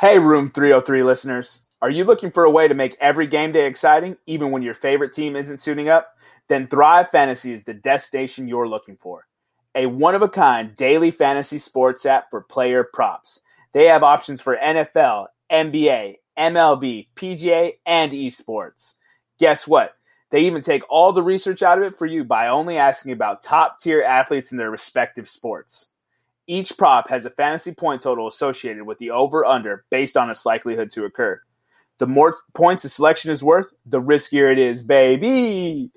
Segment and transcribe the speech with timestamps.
[0.00, 1.64] Hey, Room 303 listeners.
[1.82, 4.72] Are you looking for a way to make every game day exciting, even when your
[4.72, 6.16] favorite team isn't suiting up?
[6.48, 9.26] Then Thrive Fantasy is the destination you're looking for.
[9.74, 13.42] A one of a kind daily fantasy sports app for player props.
[13.74, 18.94] They have options for NFL, NBA, MLB, PGA, and esports.
[19.38, 19.96] Guess what?
[20.30, 23.42] They even take all the research out of it for you by only asking about
[23.42, 25.89] top tier athletes in their respective sports.
[26.50, 30.44] Each prop has a fantasy point total associated with the over under based on its
[30.44, 31.40] likelihood to occur.
[31.98, 35.92] The more points a selection is worth, the riskier it is, baby.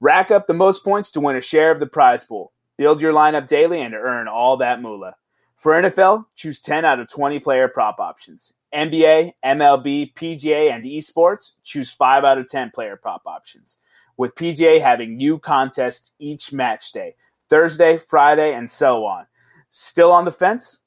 [0.00, 2.54] Rack up the most points to win a share of the prize pool.
[2.78, 5.16] Build your lineup daily and earn all that moolah.
[5.56, 8.54] For NFL, choose 10 out of 20 player prop options.
[8.74, 13.78] NBA, MLB, PGA, and esports, choose 5 out of 10 player prop options.
[14.16, 17.16] With PGA having new contests each match day,
[17.50, 19.26] Thursday, Friday, and so on.
[19.70, 20.84] Still on the fence?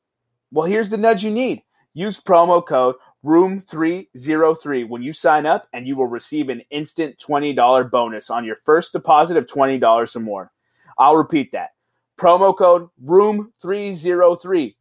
[0.51, 1.63] Well, here's the nudge you need.
[1.93, 7.91] Use promo code room303 when you sign up and you will receive an instant $20
[7.91, 10.51] bonus on your first deposit of $20 or more.
[10.97, 11.71] I'll repeat that.
[12.19, 14.75] Promo code room303.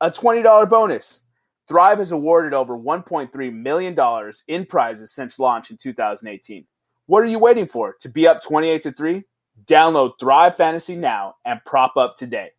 [0.00, 1.22] A $20 bonus.
[1.66, 6.66] Thrive has awarded over $1.3 million in prizes since launch in 2018.
[7.06, 7.96] What are you waiting for?
[8.00, 9.24] To be up 28 to 3?
[9.64, 12.50] Download Thrive Fantasy now and prop up today.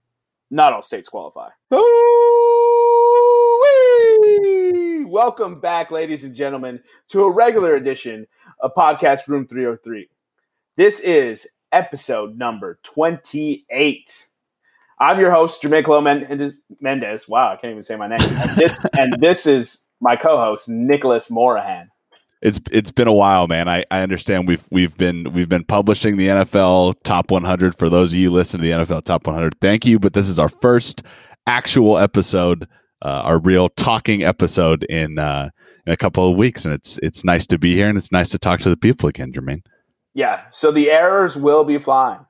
[0.56, 1.50] Not all states qualify.
[1.74, 1.84] Ooh-wee!
[5.04, 8.26] Welcome back, ladies and gentlemen, to a regular edition
[8.62, 10.08] of Podcast Room 303.
[10.78, 14.30] This is episode number 28.
[14.98, 16.62] I'm your host, Jermaine Mendez.
[16.80, 17.28] Mendez.
[17.28, 18.20] Wow, I can't even say my name.
[18.56, 21.92] This, and this is my co-host, Nicholas Morahan.
[22.42, 23.68] It's it's been a while, man.
[23.68, 28.12] I, I understand we've we've been we've been publishing the NFL Top 100 for those
[28.12, 29.60] of you listening to the NFL Top 100.
[29.60, 31.02] Thank you, but this is our first
[31.48, 32.68] actual episode,
[33.02, 35.50] uh, our real talking episode in uh,
[35.86, 38.30] in a couple of weeks, and it's it's nice to be here and it's nice
[38.30, 39.64] to talk to the people again, Jermaine.
[40.14, 42.26] Yeah, so the errors will be flying.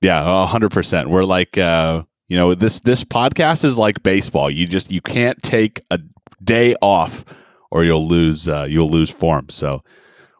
[0.00, 1.10] Yeah, hundred percent.
[1.10, 4.50] We're like, uh, you know, this this podcast is like baseball.
[4.50, 5.98] You just you can't take a
[6.42, 7.24] day off
[7.70, 9.48] or you'll lose uh, you'll lose form.
[9.48, 9.82] So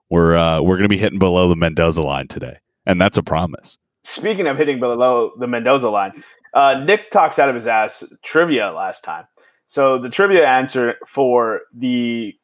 [0.09, 3.23] we're uh, we're going to be hitting below the Mendoza line today, and that's a
[3.23, 3.79] promise.
[4.05, 6.25] Speaking of hitting below the Mendoza line,
[6.55, 9.27] uh, Nick talks out of his ass trivia last time.
[9.67, 12.35] So the trivia answer for the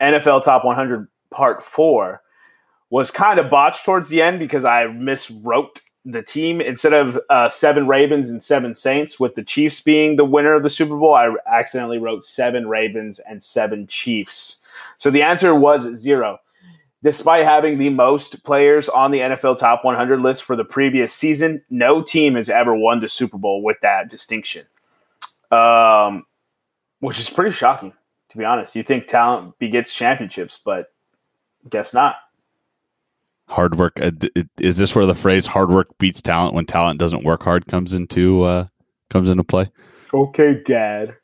[0.00, 2.20] NFL Top 100 Part Four
[2.90, 7.48] was kind of botched towards the end because I miswrote the team instead of uh,
[7.48, 11.14] seven Ravens and seven Saints, with the Chiefs being the winner of the Super Bowl,
[11.14, 14.58] I accidentally wrote seven Ravens and seven Chiefs.
[14.98, 16.38] So the answer was zero.
[17.02, 21.62] Despite having the most players on the NFL top 100 list for the previous season,
[21.70, 24.64] no team has ever won the Super Bowl with that distinction,
[25.50, 26.24] um,
[27.00, 27.92] which is pretty shocking,
[28.30, 28.76] to be honest.
[28.76, 30.92] You think talent begets championships, but
[31.68, 32.16] guess not
[33.48, 34.10] hard work uh,
[34.58, 37.94] is this where the phrase hard work beats talent when talent doesn't work hard comes
[37.94, 38.66] into uh
[39.10, 39.70] comes into play?
[40.12, 41.16] Okay dad.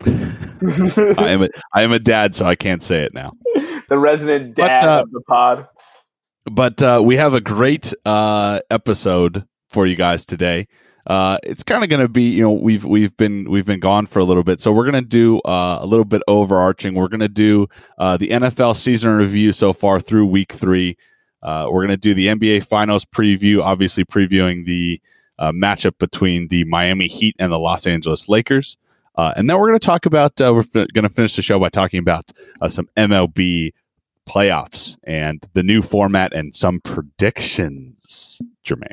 [0.06, 3.32] I am a i am a dad so i can't say it now.
[3.88, 5.68] The resident dad but, uh, of the pod.
[6.44, 10.68] but uh we have a great uh episode for you guys today.
[11.06, 14.06] Uh, it's kind of going to be, you know, we've we've been we've been gone
[14.06, 16.94] for a little bit, so we're going to do uh, a little bit overarching.
[16.94, 17.66] We're going to do
[17.98, 20.96] uh, the NFL season review so far through week three.
[21.44, 25.00] Uh, we're going to do the NBA Finals preview, obviously previewing the
[25.38, 28.76] uh, matchup between the Miami Heat and the Los Angeles Lakers.
[29.16, 31.42] Uh, and then we're going to talk about, uh, we're f- going to finish the
[31.42, 33.72] show by talking about uh, some MLB
[34.26, 38.90] playoffs and the new format and some predictions, Jermaine.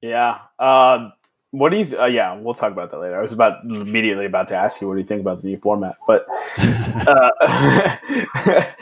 [0.00, 0.38] Yeah.
[0.58, 1.10] Uh,
[1.52, 1.84] what do you?
[1.84, 3.18] Th- uh, yeah, we'll talk about that later.
[3.18, 5.58] I was about immediately about to ask you what do you think about the new
[5.58, 6.26] format, but
[6.58, 7.94] uh,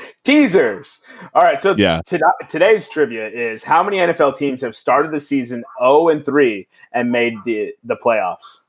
[0.25, 1.03] teasers.
[1.35, 2.01] All right, so yeah.
[2.49, 6.69] today's trivia is how many NFL teams have started the season zero oh and three
[6.93, 8.61] and made the the playoffs?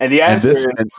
[0.00, 0.90] And the answer and this, is and,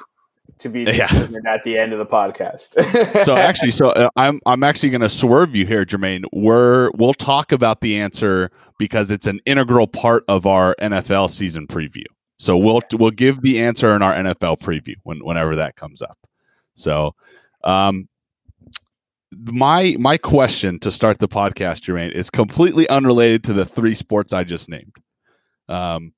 [0.59, 1.27] to be yeah.
[1.47, 3.23] at the end of the podcast.
[3.25, 6.23] so actually, so uh, I'm I'm actually going to swerve you here, Jermaine.
[6.31, 8.51] We're we'll talk about the answer
[8.81, 12.05] because it's an integral part of our NFL season preview.
[12.39, 16.17] So we'll we'll give the answer in our NFL preview when, whenever that comes up.
[16.73, 17.13] So,
[17.63, 18.09] um,
[19.31, 24.33] my my question to start the podcast, Jermaine, is completely unrelated to the three sports
[24.33, 24.95] I just named.
[25.69, 26.13] Um,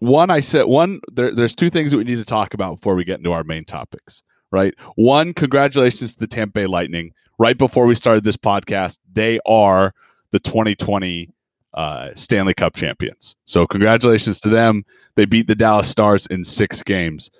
[0.00, 1.00] one, I said one.
[1.10, 3.44] There, there's two things that we need to talk about before we get into our
[3.44, 4.22] main topics.
[4.52, 4.74] Right.
[4.96, 7.12] One, congratulations to the Tampa Bay Lightning.
[7.38, 9.94] Right before we started this podcast, they are
[10.32, 11.30] the 2020
[11.74, 13.36] uh, Stanley Cup champions.
[13.44, 14.84] So congratulations to them.
[15.16, 17.30] They beat the Dallas Stars in six games.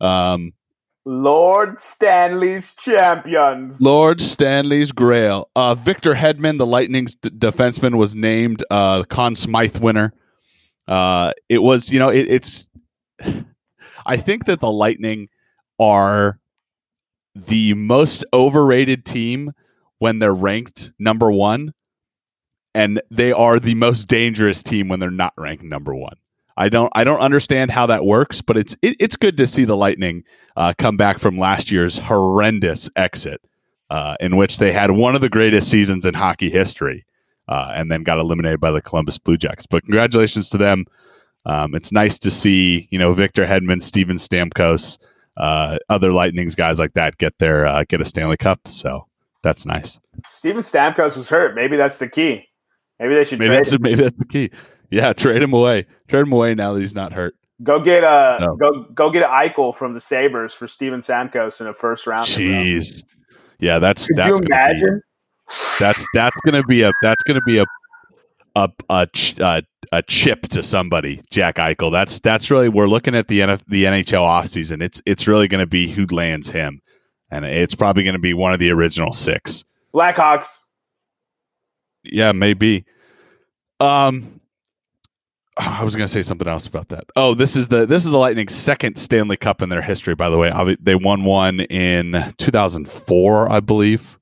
[0.00, 0.52] Um,
[1.04, 3.80] Lord Stanley's champions.
[3.80, 5.48] Lord Stanley's Grail.
[5.56, 10.12] Uh, Victor Hedman, the Lightning's d- defenseman, was named uh, Conn Smythe winner.
[10.86, 12.68] Uh, it was, you know, it, it's.
[14.06, 15.28] I think that the Lightning
[15.78, 16.38] are
[17.34, 19.52] the most overrated team
[19.98, 21.72] when they're ranked number one,
[22.78, 26.14] and they are the most dangerous team when they're not ranked number one.
[26.56, 29.64] I don't I don't understand how that works, but it's it, it's good to see
[29.64, 30.22] the Lightning
[30.56, 33.40] uh, come back from last year's horrendous exit,
[33.90, 37.04] uh, in which they had one of the greatest seasons in hockey history,
[37.48, 39.66] uh, and then got eliminated by the Columbus Blue Jackets.
[39.66, 40.86] But congratulations to them.
[41.46, 44.98] Um, it's nice to see you know Victor Hedman, Steven Stamkos,
[45.36, 48.60] uh, other Lightnings guys like that get their uh, get a Stanley Cup.
[48.68, 49.06] So
[49.42, 49.98] that's nice.
[50.30, 51.56] Steven Stamkos was hurt.
[51.56, 52.47] Maybe that's the key.
[52.98, 53.82] Maybe they should maybe that's him.
[53.82, 54.50] maybe that's the key.
[54.90, 55.86] Yeah, trade him away.
[56.08, 57.34] Trade him away now that he's not hurt.
[57.62, 58.56] Go get a no.
[58.56, 62.26] go go get Eichel from the Sabres for Steven Stamkos in a first round.
[62.26, 63.02] Jeez,
[63.58, 65.02] yeah, that's Could that's you imagine?
[65.48, 67.64] Be, that's that's gonna be a that's gonna be a
[68.54, 69.08] a a,
[69.38, 69.62] a,
[69.92, 71.90] a chip to somebody, Jack Eichel.
[71.92, 74.82] That's that's really we're looking at the NF, the NHL offseason.
[74.82, 76.80] It's it's really going to be who lands him,
[77.30, 79.64] and it's probably going to be one of the original six.
[79.94, 80.64] Blackhawks.
[82.12, 82.84] Yeah, maybe.
[83.80, 84.40] Um,
[85.58, 87.04] I was going to say something else about that.
[87.16, 90.14] Oh, this is the this is the Lightning's second Stanley Cup in their history.
[90.14, 94.18] By the way, they won one in 2004, I believe.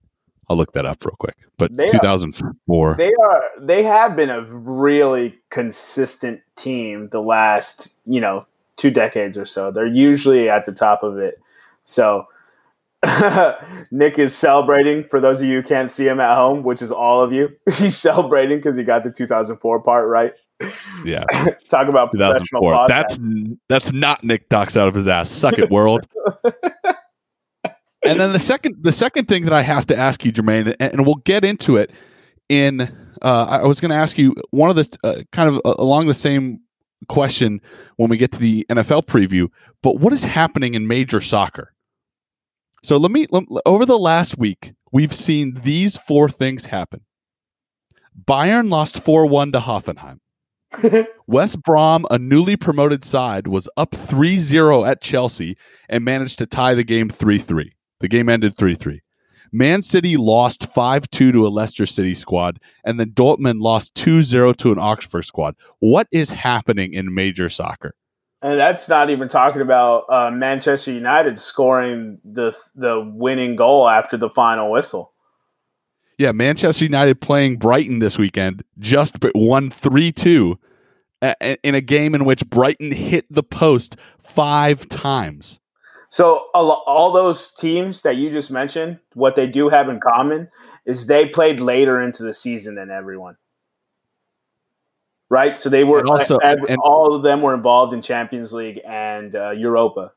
[0.49, 1.37] I'll look that up real quick.
[1.59, 8.01] But they 2004, are, they are they have been a really consistent team the last
[8.07, 8.47] you know
[8.77, 9.71] two decades or so.
[9.71, 11.41] They're usually at the top of it.
[11.85, 12.27] So
[13.91, 15.05] Nick is celebrating.
[15.05, 17.51] For those of you who can't see him at home, which is all of you,
[17.75, 20.33] he's celebrating because he got the 2004 part right.
[21.05, 21.25] Yeah,
[21.69, 22.63] talk about professional.
[22.63, 22.89] Podcast.
[22.89, 23.19] That's
[23.69, 25.31] that's not Nick talks out of his ass.
[25.31, 26.07] Suck it, world.
[28.05, 31.05] and then the second the second thing that I have to ask you, Jermaine, and,
[31.05, 31.91] we'll get into it
[32.49, 32.81] in.
[33.23, 36.07] Uh, I was going to ask you one of the uh, kind of uh, along
[36.07, 36.61] the same
[37.09, 37.61] question
[37.97, 39.49] when we get to the NFL preview.
[39.83, 41.73] But what is happening in major soccer?
[42.87, 47.01] So let me let, over the last week, we've seen these four things happen.
[48.29, 51.09] Bayern lost 4-1 to Hoffenheim.
[51.27, 55.57] West Brom, a newly promoted side, was up 3-0 at Chelsea
[55.89, 57.73] and managed to tie the game 3-3.
[57.99, 59.01] The game ended 3-3.
[59.51, 64.23] Man City lost 5 2 to a Leicester City squad, and then Dortmund lost 2
[64.23, 65.57] 0 to an Augsburg squad.
[65.81, 67.97] What is happening in major soccer?
[68.47, 74.17] And that's not even talking about uh, Manchester United scoring the the winning goal after
[74.17, 75.13] the final whistle.
[76.17, 80.59] Yeah, Manchester United playing Brighton this weekend just won 3 2
[81.41, 85.59] in a game in which Brighton hit the post five times.
[86.09, 90.51] So all those teams that you just mentioned, what they do have in common
[90.85, 93.39] is they played later into the season than everyone
[95.29, 95.59] right?
[95.59, 99.35] So they were and also, and, all of them were involved in Champions League and
[99.35, 100.13] uh, Europa.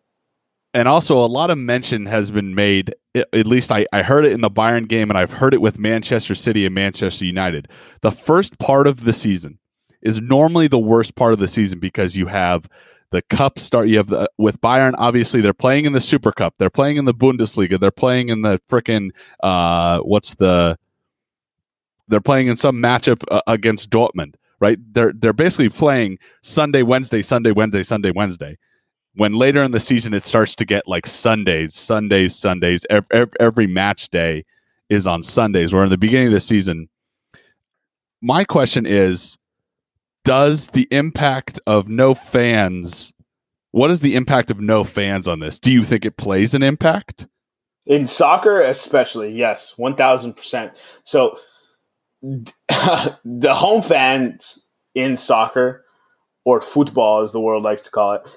[0.74, 2.94] And also, a lot of mention has been made.
[3.16, 5.80] At least I, I heard it in the Bayern game, and I've heard it with
[5.80, 7.70] Manchester City and Manchester United.
[8.02, 9.58] The first part of the season
[10.04, 12.70] is normally the worst part of the season because you have
[13.10, 13.88] the cup start.
[13.88, 14.94] You have the with Bayern.
[15.00, 16.54] Obviously, they're playing in the Super Cup.
[16.60, 17.80] They're playing in the Bundesliga.
[17.80, 19.10] They're playing in the freaking
[19.42, 20.78] uh, what's the?
[22.10, 24.78] They're playing in some matchup uh, against Dortmund right?
[24.94, 28.58] They're they're basically playing Sunday, Wednesday, Sunday, Wednesday, Sunday, Wednesday.
[29.16, 32.86] When later in the season it starts to get like Sundays, Sundays, Sundays.
[32.90, 34.46] Every, every match day
[34.90, 35.74] is on Sundays.
[35.74, 36.90] Where in the beginning of the season,
[38.22, 39.38] my question is:
[40.24, 43.14] Does the impact of no fans?
[43.72, 45.60] What is the impact of no fans on this?
[45.60, 47.28] Do you think it plays an impact?
[47.86, 50.74] In soccer, especially, yes, one thousand percent.
[51.04, 51.40] So
[52.22, 55.86] the home fans in soccer
[56.46, 58.30] or football, as the world likes to call it,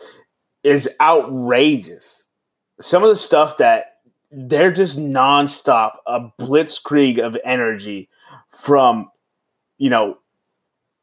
[0.62, 2.28] is outrageous.
[2.80, 3.96] Some of the stuff that
[4.30, 8.08] they're just nonstop, a blitzkrieg of energy
[8.50, 9.10] from,
[9.78, 10.18] you know,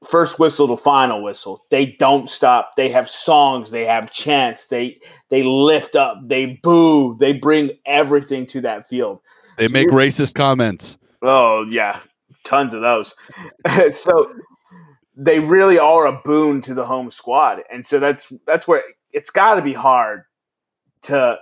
[0.07, 1.65] first whistle to final whistle.
[1.69, 2.75] They don't stop.
[2.75, 3.71] They have songs.
[3.71, 4.67] They have chants.
[4.67, 6.19] They they lift up.
[6.23, 7.17] They boo.
[7.19, 9.19] They bring everything to that field.
[9.57, 10.97] They make racist comments.
[11.21, 11.99] Oh yeah,
[12.43, 13.15] tons of those.
[13.91, 14.33] so
[15.15, 19.29] they really are a boon to the home squad, and so that's that's where it's
[19.29, 20.23] got to be hard
[21.01, 21.37] to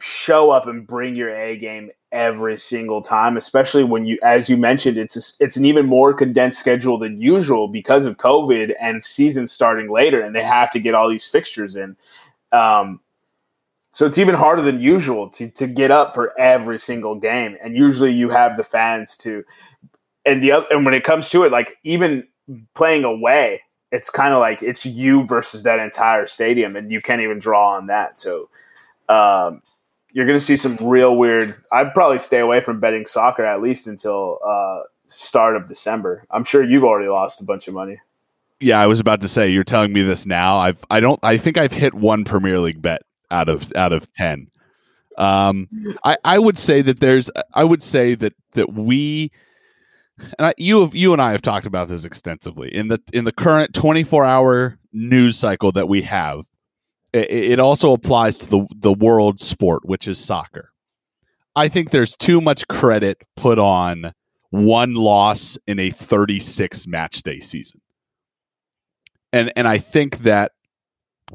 [0.00, 4.56] show up and bring your A game every single time, especially when you, as you
[4.56, 9.04] mentioned, it's a, it's an even more condensed schedule than usual because of COVID and
[9.04, 11.96] season starting later, and they have to get all these fixtures in.
[12.52, 13.00] Um,
[13.92, 17.56] So it's even harder than usual to, to get up for every single game.
[17.62, 19.42] And usually you have the fans to
[20.26, 22.26] and the other and when it comes to it, like even
[22.74, 27.22] playing away, it's kind of like it's you versus that entire stadium, and you can't
[27.22, 28.18] even draw on that.
[28.18, 28.48] So
[29.08, 29.62] um,
[30.12, 31.54] you're going to see some real weird.
[31.72, 36.24] I'd probably stay away from betting soccer at least until uh, start of December.
[36.30, 38.00] I'm sure you've already lost a bunch of money.
[38.58, 40.58] Yeah, I was about to say you're telling me this now.
[40.58, 44.12] I've I don't I think I've hit one Premier League bet out of out of
[44.14, 44.48] ten.
[45.18, 45.68] Um,
[46.04, 49.30] I I would say that there's I would say that that we
[50.18, 53.24] and I, you have you and I have talked about this extensively in the in
[53.24, 56.46] the current 24 hour news cycle that we have.
[57.12, 60.72] It, it also applies to the the world sport, which is soccer.
[61.54, 64.12] I think there's too much credit put on
[64.50, 67.80] one loss in a 36 match day season.
[69.32, 70.52] And and I think that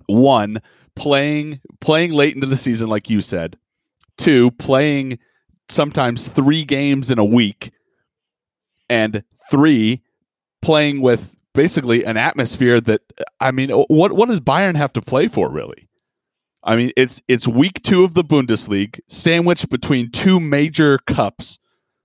[0.08, 0.62] one
[0.96, 3.58] playing playing late into the season like you said,
[4.18, 5.20] two playing
[5.70, 7.72] sometimes 3 games in a week
[8.92, 10.04] and 3
[10.62, 13.02] playing with basically an atmosphere that
[13.40, 15.90] I mean uh, what what does Bayern have to play for really?
[16.64, 21.58] I mean it's it's week 2 of the Bundesliga sandwiched between two major cups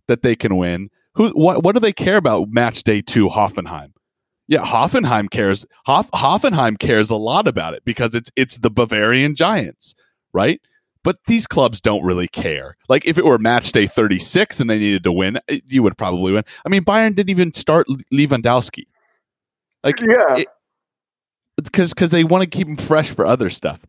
[0.08, 1.30] that they can win who?
[1.30, 1.64] What?
[1.64, 3.28] What do they care about match day two?
[3.28, 3.92] Hoffenheim.
[4.48, 5.66] Yeah, Hoffenheim cares.
[5.86, 9.94] Hoff, Hoffenheim cares a lot about it because it's it's the Bavarian Giants,
[10.32, 10.60] right?
[11.06, 12.76] But these clubs don't really care.
[12.88, 15.96] Like if it were match day 36 and they needed to win, eh, you would
[15.96, 16.44] probably win.
[16.64, 18.82] I mean, Bayern didn't even start Lewandowski.
[19.84, 20.42] Like, yeah,
[21.62, 23.80] because because they want to keep him fresh for other stuff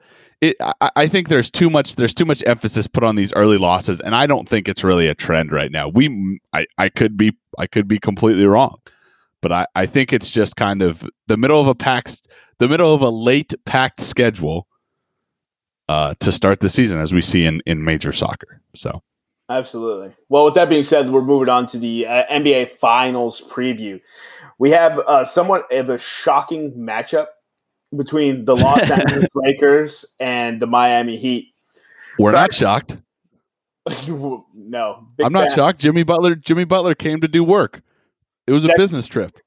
[0.42, 3.58] it, I, I, think there's too much there's too much emphasis put on these early
[3.58, 5.88] losses, and I don't think it's really a trend right now.
[5.88, 8.78] We I, I could be I could be completely wrong,
[9.42, 12.28] but I, I think it's just kind of the middle of a packed
[12.60, 14.68] the middle of a late packed schedule
[15.90, 18.62] uh, to start the season, as we see in in major soccer.
[18.76, 19.02] So.
[19.50, 20.14] Absolutely.
[20.28, 24.02] Well, with that being said, we're moving on to the uh, NBA Finals preview.
[24.60, 27.28] We have uh, somewhat of a shocking matchup
[27.96, 31.54] between the Los Angeles Lakers and the Miami Heat.
[32.20, 32.98] We're not shocked.
[34.08, 35.56] no, I'm not fan.
[35.56, 35.80] shocked.
[35.80, 36.36] Jimmy Butler.
[36.36, 37.82] Jimmy Butler came to do work.
[38.48, 39.40] It was second, a business trip.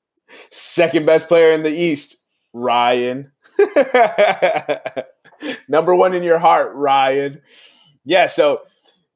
[0.50, 2.16] Second best player in the East,
[2.54, 3.32] Ryan.
[5.68, 7.40] Number one in your heart, Ryan.
[8.04, 8.26] Yeah.
[8.26, 8.62] So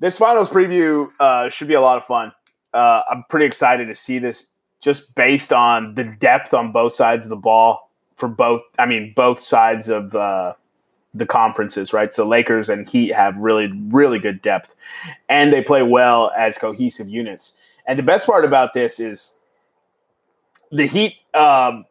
[0.00, 2.32] this finals preview uh, should be a lot of fun.
[2.72, 4.48] Uh, I'm pretty excited to see this,
[4.82, 8.62] just based on the depth on both sides of the ball for both.
[8.78, 10.54] I mean, both sides of uh,
[11.14, 12.12] the conferences, right?
[12.12, 14.74] So Lakers and Heat have really, really good depth,
[15.28, 17.60] and they play well as cohesive units.
[17.86, 19.38] And the best part about this is
[20.72, 21.84] the Heat um,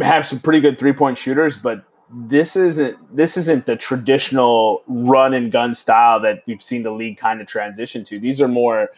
[0.00, 1.84] have some pretty good three point shooters, but
[2.14, 7.16] this isn't this isn't the traditional run and gun style that we've seen the league
[7.16, 8.18] kind of transition to.
[8.18, 8.90] These are more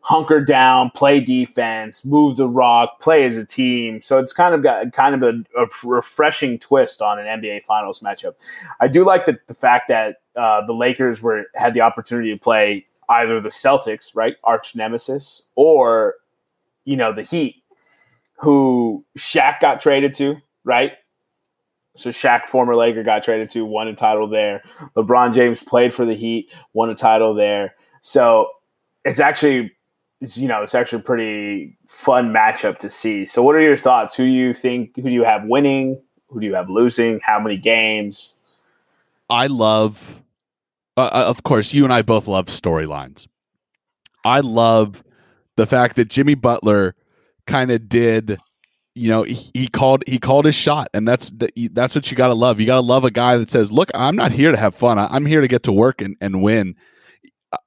[0.00, 4.00] hunker down, play defense, move the rock, play as a team.
[4.00, 8.00] So it's kind of got kind of a, a refreshing twist on an NBA Finals
[8.00, 8.34] matchup.
[8.80, 12.38] I do like the, the fact that uh, the Lakers were had the opportunity to
[12.38, 16.14] play either the Celtics, right, arch nemesis, or
[16.84, 17.62] you know the Heat,
[18.38, 20.92] who Shaq got traded to, right.
[21.96, 24.62] So Shaq, former Laker, got traded to, won a title there.
[24.96, 27.74] LeBron James played for the Heat, won a title there.
[28.02, 28.50] So
[29.04, 29.72] it's actually
[30.20, 33.24] it's you know it's actually a pretty fun matchup to see.
[33.24, 34.16] So, what are your thoughts?
[34.16, 34.96] Who do you think?
[34.96, 36.00] Who do you have winning?
[36.28, 37.20] Who do you have losing?
[37.20, 38.38] How many games?
[39.28, 40.22] I love,
[40.96, 43.26] uh, uh of course, you and I both love storylines.
[44.24, 45.02] I love
[45.56, 46.94] the fact that Jimmy Butler
[47.46, 48.38] kind of did.
[48.96, 51.30] You know, he, he, called he called his shot, and that's
[51.72, 52.58] that's what you got to love.
[52.58, 54.98] You got to love a guy that says, "Look, I'm not here to have fun.
[54.98, 56.74] I'm here to get to work and, and win."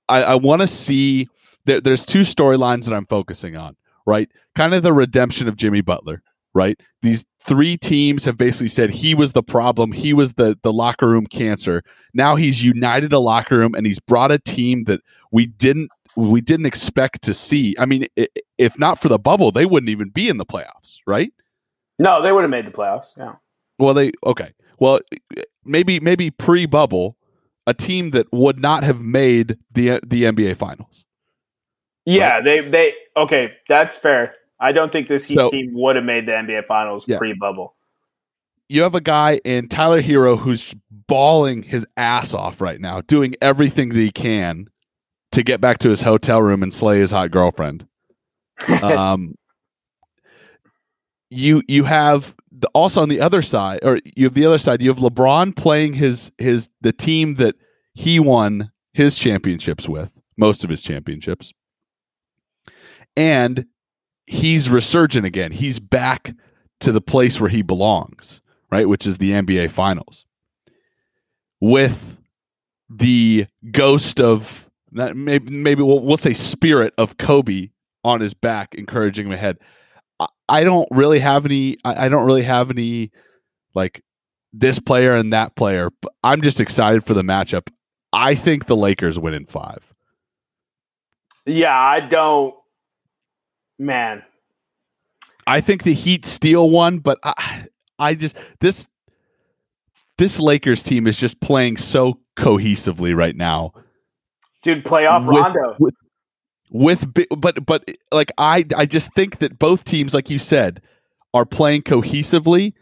[0.07, 1.27] I, I want to see
[1.65, 4.29] there, there's two storylines that I'm focusing on, right?
[4.55, 6.79] Kind of the redemption of Jimmy Butler, right?
[7.01, 11.07] These three teams have basically said he was the problem, he was the the locker
[11.07, 11.83] room cancer.
[12.13, 16.41] Now he's united a locker room and he's brought a team that we didn't we
[16.41, 17.75] didn't expect to see.
[17.79, 18.07] I mean,
[18.57, 21.31] if not for the bubble, they wouldn't even be in the playoffs, right?
[21.97, 23.17] No, they would have made the playoffs.
[23.17, 23.35] Yeah.
[23.77, 24.53] Well, they okay.
[24.79, 25.01] Well,
[25.65, 27.17] maybe maybe pre-bubble,
[27.67, 31.05] a team that would not have made the the NBA finals.
[32.05, 32.43] Yeah, right?
[32.43, 34.33] they they okay, that's fair.
[34.59, 37.17] I don't think this Heat so, team would have made the NBA Finals yeah.
[37.17, 37.75] pre-bubble.
[38.67, 40.75] You have a guy in Tyler Herro who's
[41.07, 44.67] balling his ass off right now, doing everything that he can
[45.31, 47.87] to get back to his hotel room and slay his hot girlfriend.
[48.83, 49.35] um,
[51.29, 54.81] you you have the, also on the other side, or you have the other side.
[54.81, 57.55] You have LeBron playing his his the team that
[57.93, 61.53] he won his championships with, most of his championships.
[63.15, 63.65] And
[64.25, 65.51] he's resurgent again.
[65.51, 66.33] He's back
[66.81, 68.87] to the place where he belongs, right?
[68.87, 70.25] Which is the NBA Finals.
[71.59, 72.17] With
[72.89, 77.69] the ghost of maybe maybe we'll, we'll say spirit of Kobe
[78.03, 79.57] on his back, encouraging him ahead.
[80.19, 81.77] I, I don't really have any.
[81.83, 83.11] I, I don't really have any
[83.75, 84.03] like
[84.53, 85.89] this player and that player.
[86.01, 87.69] But I'm just excited for the matchup.
[88.11, 89.93] I think the Lakers win in five.
[91.45, 92.55] Yeah, I don't.
[93.77, 94.23] Man,
[95.47, 97.67] I think the Heat steal one, but I,
[97.97, 98.87] I just this
[100.17, 103.71] this Lakers team is just playing so cohesively right now.
[104.61, 105.75] Dude, playoff with, Rondo.
[105.79, 105.93] With,
[106.69, 110.81] with but but like I I just think that both teams, like you said,
[111.33, 112.73] are playing cohesively,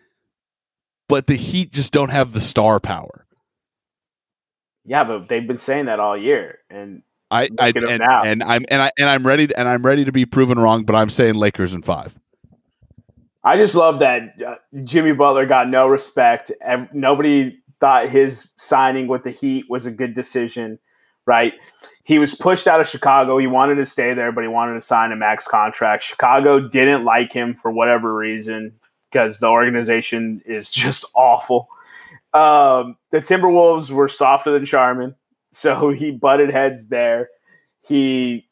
[1.08, 3.26] but the Heat just don't have the star power.
[4.86, 8.82] Yeah, but they've been saying that all year, and I, I and, and, I'm and
[8.82, 11.36] I and I'm ready to, and I'm ready to be proven wrong, but I'm saying
[11.36, 12.18] Lakers in five.
[13.44, 16.52] I just love that uh, Jimmy Butler got no respect.
[16.94, 20.80] Nobody thought his signing with the Heat was a good decision,
[21.28, 21.54] right?
[22.04, 23.38] He was pushed out of Chicago.
[23.38, 26.04] He wanted to stay there, but he wanted to sign a max contract.
[26.04, 28.74] Chicago didn't like him for whatever reason
[29.12, 31.68] because the organization is just awful.
[32.34, 35.16] Um, the Timberwolves were softer than Charmin,
[35.52, 37.30] so he butted heads there.
[37.86, 38.48] He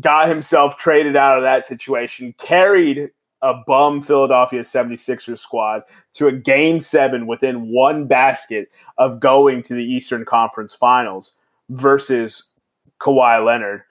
[0.00, 3.10] got himself traded out of that situation, carried
[3.42, 5.82] a bum Philadelphia 76ers squad
[6.14, 8.68] to a game seven within one basket
[8.98, 11.38] of going to the Eastern Conference Finals
[11.70, 12.52] versus
[13.00, 13.82] Kawhi Leonard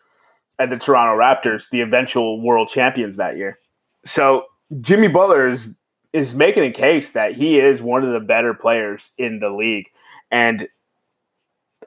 [0.60, 3.58] and the Toronto Raptors, the eventual world champions that year.
[4.06, 4.46] So
[4.82, 5.76] Jimmy Butler is
[6.14, 9.88] is making a case that he is one of the better players in the league.
[10.32, 10.70] And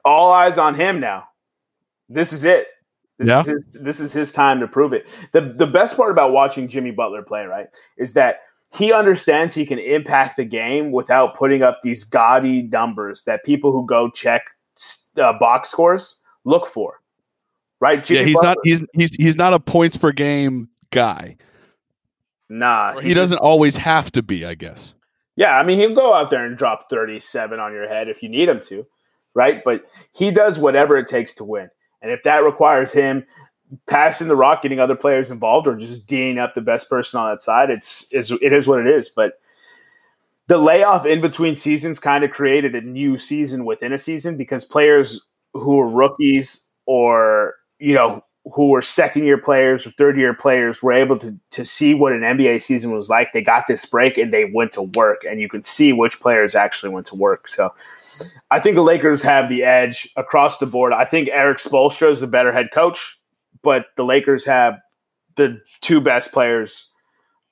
[0.05, 1.27] all eyes on him now.
[2.09, 2.67] This is it.
[3.17, 3.39] This, yeah.
[3.39, 5.07] is his, this is his time to prove it.
[5.33, 8.41] The the best part about watching Jimmy Butler play, right, is that
[8.73, 13.71] he understands he can impact the game without putting up these gaudy numbers that people
[13.71, 14.45] who go check
[15.17, 17.01] uh, box scores look for.
[17.79, 18.03] Right?
[18.03, 18.49] Jimmy yeah, he's Butler.
[18.49, 21.37] not he's he's he's not a points per game guy.
[22.49, 24.93] Nah, he, he doesn't always have to be, I guess.
[25.35, 28.27] Yeah, I mean, he'll go out there and drop 37 on your head if you
[28.27, 28.85] need him to,
[29.33, 29.63] right?
[29.63, 31.69] But he does whatever it takes to win.
[32.01, 33.25] And if that requires him
[33.87, 37.29] passing the rock, getting other players involved, or just D'ing up the best person on
[37.29, 39.09] that side, it's, it's it is what it is.
[39.09, 39.39] But
[40.49, 44.65] the layoff in between seasons kind of created a new season within a season because
[44.65, 48.23] players who were rookies or you know
[48.55, 52.13] who were second year players or third year players were able to to see what
[52.13, 53.31] an NBA season was like.
[53.31, 56.55] They got this break and they went to work, and you could see which players
[56.55, 57.47] actually went to work.
[57.47, 57.71] So
[58.49, 60.93] I think the Lakers have the edge across the board.
[60.93, 63.19] I think Erik Spoelstra is the better head coach,
[63.61, 64.79] but the Lakers have
[65.35, 66.88] the two best players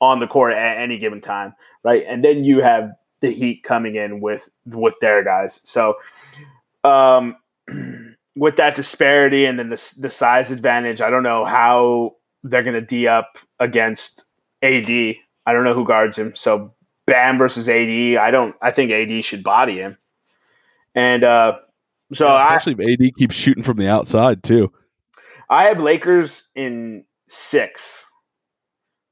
[0.02, 2.04] on the court at any given time, right?
[2.08, 5.62] And then you have the Heat coming in with with their guys.
[5.64, 5.96] So
[6.84, 7.36] um
[8.36, 12.76] with that disparity and then the, the size advantage, I don't know how they're going
[12.76, 14.26] to D up against
[14.62, 14.90] AD.
[14.90, 16.36] I don't know who guards him.
[16.36, 16.74] So
[17.08, 18.56] Bam versus AD, I don't.
[18.62, 19.98] I think AD should body him.
[20.94, 21.58] And uh,
[22.14, 24.72] so yeah, especially I, if AD keeps shooting from the outside too.
[25.50, 28.06] I have Lakers in six.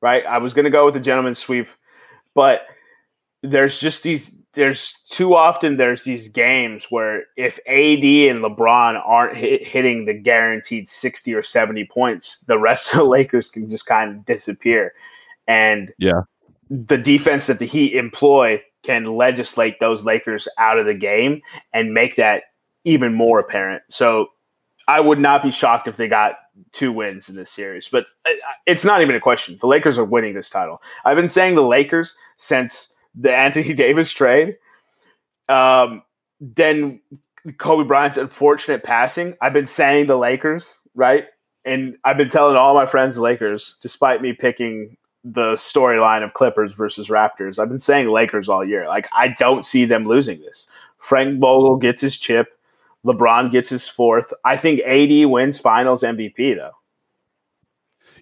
[0.02, 1.68] Right, I was going to go with the gentleman's sweep,
[2.34, 2.62] but
[3.42, 9.36] there's just these there's too often there's these games where if AD and LeBron aren't
[9.36, 13.86] hit, hitting the guaranteed 60 or 70 points, the rest of the Lakers can just
[13.86, 14.94] kind of disappear.
[15.48, 16.22] And yeah,
[16.70, 21.42] the defense that the Heat employ can legislate those Lakers out of the game
[21.74, 22.44] and make that
[22.86, 23.84] even more apparent.
[23.90, 24.28] So
[24.88, 26.36] I would not be shocked if they got
[26.72, 28.34] two wins in this series, but uh,
[28.66, 29.58] it's not even a question.
[29.60, 30.82] The Lakers are winning this title.
[31.04, 34.58] I've been saying the Lakers since the Anthony Davis trade,
[35.50, 36.04] um,
[36.40, 37.00] then
[37.58, 39.36] Kobe Bryant's unfortunate passing.
[39.42, 41.26] I've been saying the Lakers, right?
[41.64, 46.34] And I've been telling all my friends the Lakers, despite me picking the storyline of
[46.36, 47.58] Clippers versus Raptors.
[47.58, 48.88] I've been saying Lakers all year.
[48.88, 50.68] Like I don't see them losing this.
[51.00, 52.55] Frank Vogel gets his chip.
[53.06, 54.34] LeBron gets his fourth.
[54.44, 56.72] I think AD wins Finals MVP though.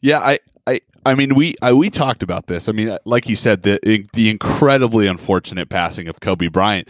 [0.01, 2.67] Yeah, I I I mean, we I, we talked about this.
[2.67, 3.79] I mean, like you said, the
[4.13, 6.89] the incredibly unfortunate passing of Kobe Bryant,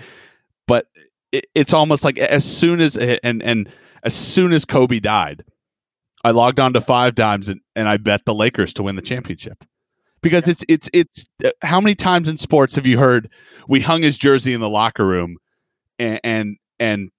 [0.67, 0.88] but
[1.32, 3.69] it, it's almost like as soon as and and
[4.03, 5.43] as soon as Kobe died,
[6.23, 9.01] I logged on to Five Dimes and, and I bet the Lakers to win the
[9.01, 9.63] championship
[10.21, 13.29] because it's it's it's uh, how many times in sports have you heard
[13.67, 15.38] we hung his jersey in the locker room
[15.99, 17.12] and and, and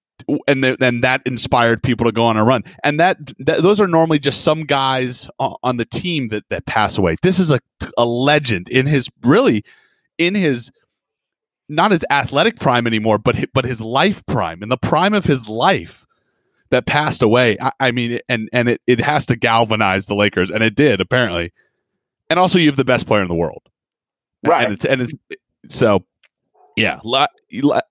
[0.46, 2.62] and then that inspired people to go on a run.
[2.82, 6.96] And that, that those are normally just some guys on the team that that pass
[6.98, 7.16] away.
[7.22, 7.60] This is a
[7.98, 9.62] a legend in his really
[10.18, 10.70] in his
[11.68, 15.48] not his athletic prime anymore, but but his life prime in the prime of his
[15.48, 16.06] life
[16.70, 17.56] that passed away.
[17.60, 21.00] I, I mean, and and it, it has to galvanize the Lakers, and it did
[21.00, 21.52] apparently.
[22.30, 23.62] And also, you have the best player in the world,
[24.44, 24.64] right?
[24.64, 25.14] And it's and it's
[25.68, 26.04] so
[26.76, 26.98] yeah.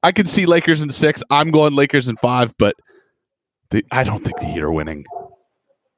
[0.04, 1.24] I can see Lakers in six.
[1.30, 2.76] I'm going Lakers in five, but
[3.70, 5.06] the, I don't think the Heat are winning.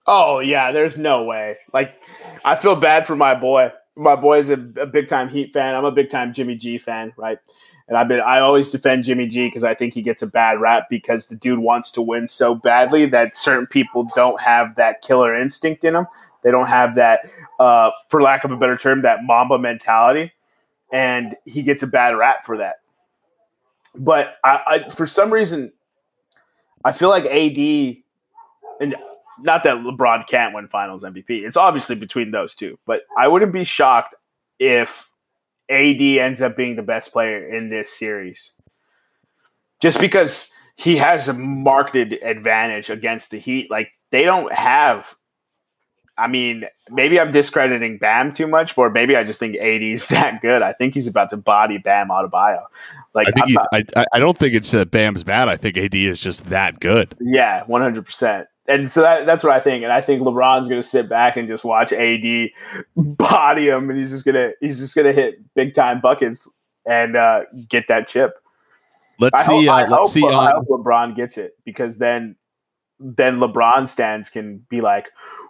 [0.08, 1.58] Oh yeah, there's no way.
[1.74, 2.00] Like,
[2.44, 3.72] I feel bad for my boy.
[3.96, 5.74] My boy is a, a big time Heat fan.
[5.74, 7.40] I'm a big time Jimmy G fan, right?
[7.88, 10.60] And I've been I always defend Jimmy G because I think he gets a bad
[10.60, 15.02] rap because the dude wants to win so badly that certain people don't have that
[15.02, 16.08] killer instinct in them.
[16.44, 20.32] They don't have that, uh, for lack of a better term, that Mamba mentality,
[20.96, 22.76] and he gets a bad rap for that.
[23.98, 25.74] But I, I for some reason,
[26.86, 27.98] I feel like AD
[28.80, 28.96] and
[29.42, 31.46] not that LeBron can't win Finals MVP.
[31.46, 34.16] It's obviously between those two, but I wouldn't be shocked
[34.58, 35.12] if
[35.70, 38.54] AD ends up being the best player in this series.
[39.82, 43.70] Just because he has a marked advantage against the Heat.
[43.70, 45.14] Like they don't have
[46.18, 50.08] I mean, maybe I'm discrediting Bam too much, or maybe I just think AD is
[50.10, 50.62] that good.
[50.62, 52.64] I think he's about to body Bam Adebayo.
[53.14, 55.50] Like I think he's, I, I don't think it's that Bam's bad.
[55.50, 57.16] I think AD is just that good.
[57.20, 58.06] Yeah, 100.
[58.06, 59.84] percent and so that, that's what I think.
[59.84, 62.50] And I think LeBron's going to sit back and just watch AD
[62.96, 66.50] body him, and he's just gonna he's just gonna hit big time buckets
[66.86, 68.34] and uh, get that chip.
[69.20, 69.66] Let's I see.
[69.66, 70.28] Hope, uh, let's hope, see.
[70.28, 72.36] I hope LeBron gets it because then
[73.00, 75.10] then LeBron stands can be like,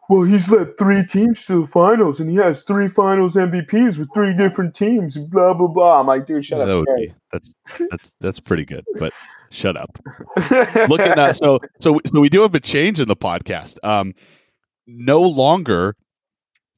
[0.10, 4.10] well, he's led three teams to the finals and he has three finals MVPs with
[4.14, 6.00] three different teams, blah blah blah.
[6.00, 6.86] I'm like, dude, shut yeah, up.
[6.98, 7.54] Be, that's
[7.90, 9.14] that's that's pretty good, but
[9.52, 9.98] shut up.
[10.90, 11.36] Look at that.
[11.36, 13.78] so so so we do have a change in the podcast.
[13.84, 14.14] Um,
[14.88, 15.96] no longer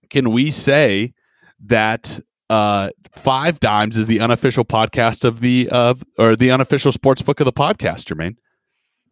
[0.10, 1.14] can we say
[1.66, 7.22] that uh five dimes is the unofficial podcast of the of or the unofficial sports
[7.22, 8.36] book of the podcast, Jermaine.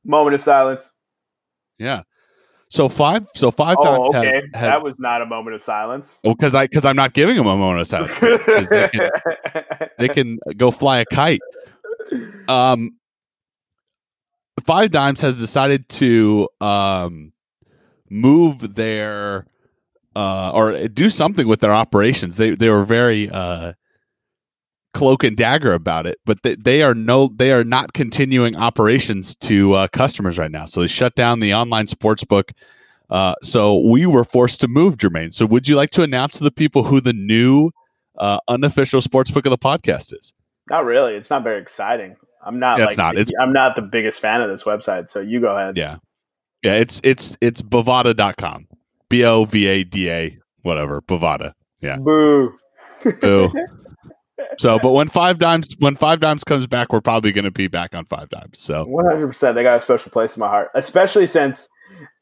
[0.06, 0.95] Moment of silence.
[1.78, 2.04] Yeah.
[2.70, 4.16] So five, so five oh, times.
[4.16, 6.20] Okay, has, has, that was not a moment of silence.
[6.24, 8.20] Oh, because I because I'm not giving them a moment of silence.
[8.20, 9.10] they, can,
[10.00, 11.42] they can go fly a kite.
[12.50, 12.98] Um,
[14.64, 17.34] Five Dimes has decided to um
[18.10, 19.46] move their
[20.16, 22.38] uh or do something with their operations.
[22.38, 23.74] They they were very uh
[24.96, 29.36] cloak and dagger about it, but they, they are no they are not continuing operations
[29.36, 30.66] to uh, customers right now.
[30.66, 32.52] So they shut down the online sports book.
[33.12, 35.32] Uh, so we were forced to move, Jermaine.
[35.32, 37.70] So would you like to announce to the people who the new
[38.18, 40.34] uh, unofficial sports book of the podcast is?
[40.72, 41.14] Not really.
[41.14, 42.16] It's not very exciting.
[42.44, 42.80] I'm not.
[42.80, 43.18] Yeah, like, it's not.
[43.20, 45.10] It's, I'm not the biggest fan of this website.
[45.10, 45.78] So you go ahead.
[45.78, 45.98] Yeah,
[46.64, 46.76] yeah.
[46.76, 48.68] It's it's it's bovada.com.
[49.10, 51.02] B o v a d a whatever.
[51.02, 51.54] Bovada.
[51.82, 51.98] Yeah.
[51.98, 52.58] Boo.
[53.22, 53.52] Boo.
[54.58, 57.68] So, but when five dimes when five dimes comes back, we're probably going to be
[57.68, 58.60] back on five dimes.
[58.60, 61.70] So, one hundred percent, they got a special place in my heart, especially since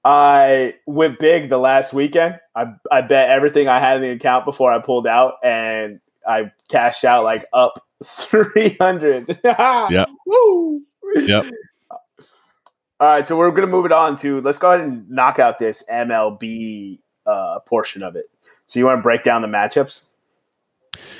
[0.05, 2.39] I went big the last weekend.
[2.55, 6.51] I I bet everything I had in the account before I pulled out, and I
[6.69, 9.39] cashed out like up three hundred.
[9.43, 10.05] yeah.
[10.25, 10.81] Woo.
[11.15, 11.45] Yep.
[12.99, 15.37] All right, so we're going to move it on to let's go ahead and knock
[15.37, 18.25] out this MLB uh, portion of it.
[18.65, 20.09] So you want to break down the matchups?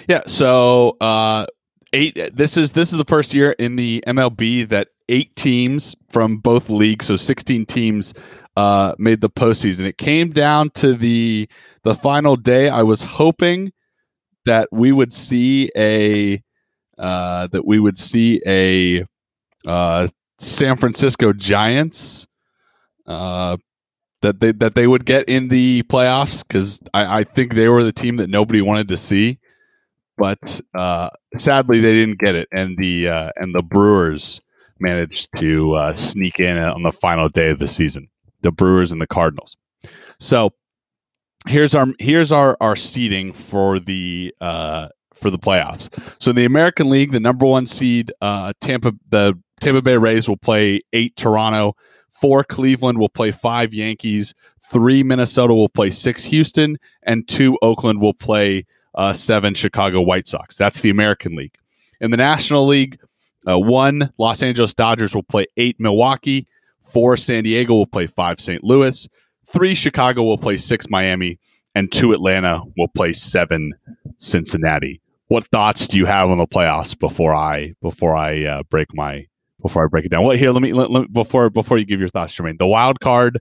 [0.08, 0.22] Yeah.
[0.28, 1.46] So uh,
[1.94, 2.36] eight.
[2.36, 6.70] This is this is the first year in the MLB that eight teams from both
[6.70, 8.14] leagues, so sixteen teams,
[8.58, 9.86] uh, made the postseason.
[9.86, 11.48] It came down to the
[11.84, 12.70] the final day.
[12.70, 13.72] I was hoping
[14.46, 16.42] that we would see a
[16.98, 19.06] uh, that we would see a
[19.68, 20.08] uh,
[20.40, 22.28] San Francisco Giants.
[23.06, 23.58] Uh,
[24.22, 27.84] that they that they would get in the playoffs because I, I think they were
[27.84, 29.38] the team that nobody wanted to see
[30.18, 34.42] but uh, sadly they didn't get it, and the uh, and the Brewers
[34.80, 38.10] managed to uh, sneak in on the final day of the season.
[38.42, 39.56] The Brewers and the Cardinals.
[40.20, 40.54] So
[41.48, 45.90] here's our here's our our seeding for the uh, for the playoffs.
[46.20, 50.28] So in the American League, the number one seed uh, Tampa the Tampa Bay Rays
[50.28, 51.76] will play eight Toronto.
[52.10, 54.34] Four Cleveland will play five Yankees.
[54.72, 60.28] Three Minnesota will play six Houston, and two Oakland will play uh, seven Chicago White
[60.28, 60.58] Sox.
[60.58, 61.56] That's the American League.
[62.02, 63.00] In the National League,
[63.48, 66.48] uh, one Los Angeles Dodgers will play eight Milwaukee,
[66.82, 68.64] four San Diego will play five St.
[68.64, 69.08] Louis,
[69.48, 71.40] three Chicago will play six Miami,
[71.76, 73.74] and two Atlanta will play seven
[74.18, 75.02] Cincinnati.
[75.28, 79.26] What thoughts do you have on the playoffs before I before I uh, break my
[79.64, 80.24] before I break it down.
[80.24, 82.60] Well, here let me let, let, before before you give your thoughts, Jermaine.
[82.60, 83.40] The wild card,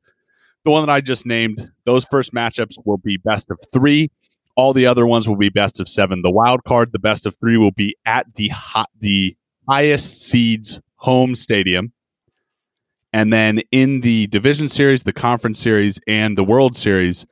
[0.65, 4.11] the one that I just named, those first matchups will be best of three.
[4.55, 6.23] All the other ones will be best of seven.
[6.23, 9.37] The wild card, the best of three, will be at the hot, the
[9.69, 11.93] highest seeds home stadium.
[13.12, 17.27] And then in the division series, the conference series, and the World Series,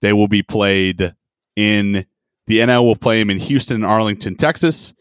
[0.00, 1.14] they will be played
[1.56, 2.06] in
[2.46, 4.94] the NL will play them in Houston and Arlington, Texas,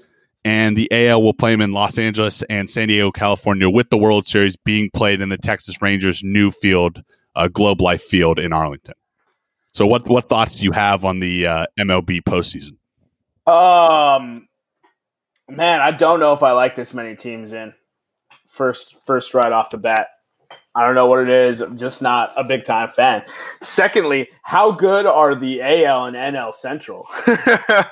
[0.44, 3.98] and the AL will play them in Los Angeles and San Diego, California, with the
[3.98, 7.04] World Series being played in the Texas Rangers' new field,
[7.36, 8.96] uh, Globe Life Field in Arlington.
[9.76, 12.78] So, what what thoughts do you have on the uh, MLB postseason?
[13.46, 14.48] Um,
[15.50, 17.74] man, I don't know if I like this many teams in
[18.48, 20.08] first first right off the bat.
[20.74, 21.60] I don't know what it is.
[21.60, 23.24] I'm just not a big time fan.
[23.64, 27.06] Secondly, how good are the AL and NL Central?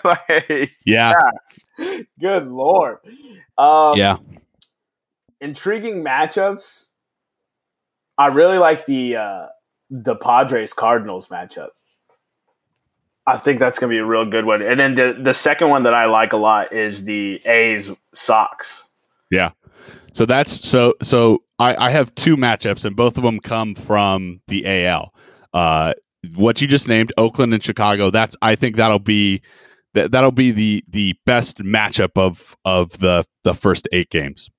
[0.06, 1.13] like, yeah.
[1.78, 2.00] yeah.
[2.19, 3.00] Good lord.
[3.58, 4.17] Um, yeah.
[5.41, 6.91] Intriguing matchups.
[8.17, 9.46] I really like the uh,
[9.94, 11.70] the Padres Cardinals matchup.
[13.28, 14.62] I think that's going to be a real good one.
[14.62, 18.90] And then the, the second one that I like a lot is the A's Sox.
[19.32, 19.52] Yeah.
[20.14, 24.42] So that's so so I, I have two matchups and both of them come from
[24.48, 25.14] the AL.
[25.54, 25.94] Uh,
[26.36, 28.10] what you just named, Oakland and Chicago.
[28.10, 29.42] That's I think that'll be
[29.94, 34.50] that that'll be the the best matchup of of the the first eight games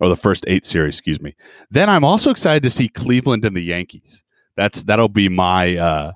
[0.00, 0.94] or the first eight series.
[0.94, 1.34] Excuse me.
[1.70, 4.22] Then I'm also excited to see Cleveland and the Yankees.
[4.56, 6.12] That's that'll be my uh,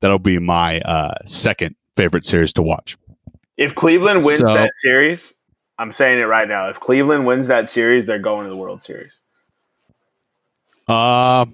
[0.00, 2.96] that'll be my uh, second favorite series to watch.
[3.56, 5.34] If Cleveland wins so, that series,
[5.78, 6.68] I'm saying it right now.
[6.68, 9.20] If Cleveland wins that series, they're going to the World Series.
[10.86, 11.46] Uh,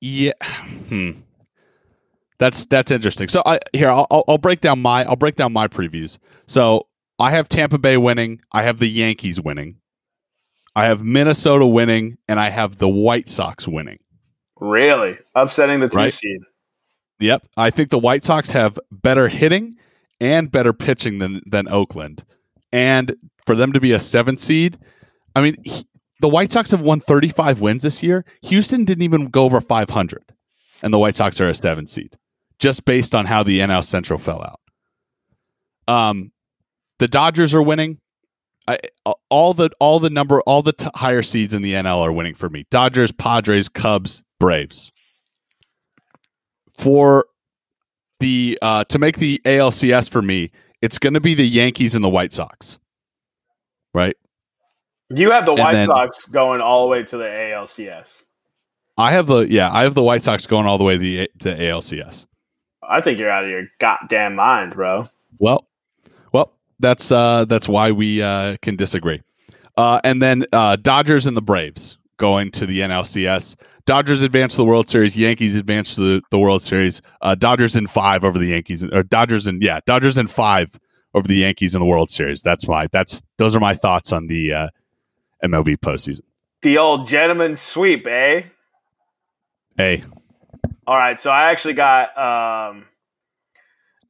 [0.00, 0.32] yeah.
[0.88, 1.12] Hmm.
[2.38, 3.28] That's that's interesting.
[3.28, 6.18] So I here I'll I'll break down my I'll break down my previews.
[6.46, 8.40] So I have Tampa Bay winning.
[8.52, 9.76] I have the Yankees winning.
[10.76, 13.98] I have Minnesota winning, and I have the White Sox winning.
[14.60, 16.12] Really upsetting the two right?
[16.12, 16.40] seed.
[17.20, 19.76] Yep, I think the White Sox have better hitting
[20.20, 22.24] and better pitching than than Oakland,
[22.72, 23.14] and
[23.46, 24.78] for them to be a seven seed,
[25.36, 25.86] I mean, he,
[26.20, 28.24] the White Sox have won 35 wins this year.
[28.42, 30.24] Houston didn't even go over 500,
[30.82, 32.16] and the White Sox are a seven seed,
[32.58, 34.60] just based on how the NL Central fell out.
[35.86, 36.32] Um,
[36.98, 37.98] the Dodgers are winning.
[38.66, 38.78] I,
[39.28, 42.34] all the all the number all the t- higher seeds in the NL are winning
[42.34, 42.64] for me.
[42.70, 44.90] Dodgers, Padres, Cubs, Braves.
[46.78, 47.26] For
[48.20, 50.50] the uh, to make the ALCS for me,
[50.82, 52.78] it's going to be the Yankees and the White Sox.
[53.92, 54.16] Right?
[55.14, 58.24] You have the White then, Sox going all the way to the ALCS.
[58.96, 61.28] I have the yeah, I have the White Sox going all the way to the
[61.40, 62.26] to ALCS.
[62.88, 65.08] I think you're out of your goddamn mind, bro.
[65.38, 65.66] Well,
[66.32, 69.20] well, that's uh that's why we uh can disagree.
[69.76, 73.56] Uh and then uh Dodgers and the Braves going to the NLCS.
[73.86, 75.16] Dodgers advance to the World Series.
[75.16, 77.02] Yankees advance to the, the World Series.
[77.20, 80.78] Uh, Dodgers in five over the Yankees, or Dodgers in yeah, Dodgers in five
[81.14, 82.42] over the Yankees in the World Series.
[82.42, 84.68] That's my that's those are my thoughts on the uh,
[85.44, 86.22] MLB postseason.
[86.62, 88.42] The old gentleman sweep, eh?
[89.76, 90.04] Hey.
[90.86, 92.86] All right, so I actually got um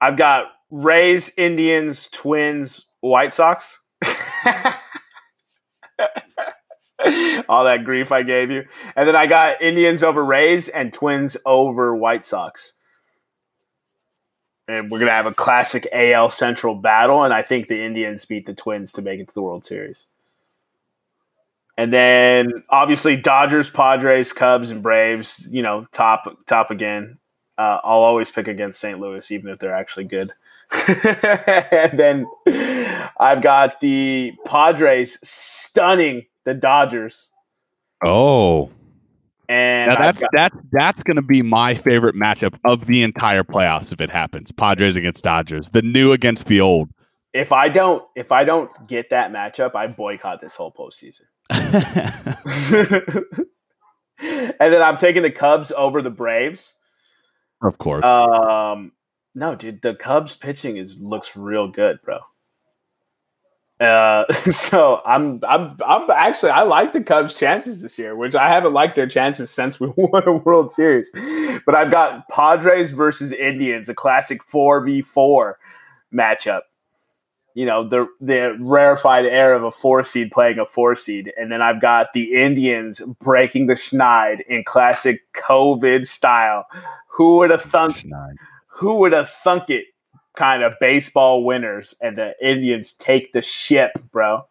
[0.00, 3.80] I've got Rays, Indians, Twins, White Sox.
[7.48, 8.64] All that grief I gave you.
[8.96, 12.74] And then I got Indians over Rays and Twins over White Sox.
[14.66, 17.22] And we're going to have a classic AL Central battle.
[17.22, 20.06] And I think the Indians beat the Twins to make it to the World Series.
[21.76, 25.46] And then obviously Dodgers, Padres, Cubs, and Braves.
[25.50, 27.18] You know, top top again.
[27.58, 28.98] Uh, I'll always pick against St.
[28.98, 30.32] Louis, even if they're actually good.
[30.88, 32.26] and then
[33.18, 37.30] I've got the Padres stunning the Dodgers.
[38.04, 38.70] Oh,
[39.48, 43.42] and now that's got, that's that's going to be my favorite matchup of the entire
[43.42, 44.50] playoffs if it happens.
[44.52, 46.90] Padres against Dodgers, the new against the old.
[47.32, 51.24] If I don't if I don't get that matchup, I boycott this whole postseason.
[54.18, 56.74] and then I'm taking the Cubs over the Braves.
[57.62, 58.04] Of course.
[58.04, 58.92] Um,
[59.34, 62.20] no, dude, the Cubs pitching is looks real good, bro.
[63.80, 68.48] Uh, so I'm I'm I'm actually I like the Cubs' chances this year, which I
[68.48, 71.10] haven't liked their chances since we won a World Series.
[71.66, 75.58] But I've got Padres versus Indians, a classic four v four
[76.12, 76.62] matchup
[77.54, 81.50] you know the the rarefied air of a four seed playing a four seed, and
[81.50, 86.66] then I've got the Indians breaking the schneid in classic COVID style.
[87.10, 88.04] Who would have thunk?
[88.66, 89.86] Who would have thunk it?
[90.34, 94.46] Kind of baseball winners, and the Indians take the ship, bro.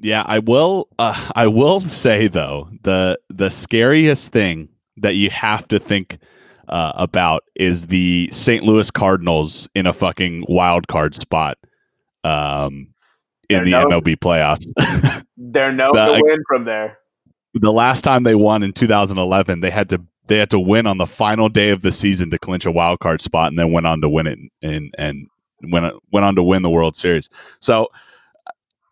[0.00, 0.88] Yeah, I will.
[0.98, 6.18] Uh, I will say though the the scariest thing that you have to think
[6.68, 8.64] uh, about is the St.
[8.64, 11.58] Louis Cardinals in a fucking wild card spot
[12.22, 12.88] um,
[13.50, 14.64] in They're the no- MLB playoffs.
[15.36, 16.96] They're no The- to win from there.
[17.54, 20.98] the last time they won in 2011, they had to they had to win on
[20.98, 23.86] the final day of the season to clinch a wild card spot, and then went
[23.86, 25.26] on to win it and and
[25.62, 27.28] went went on to win the World Series.
[27.60, 27.88] So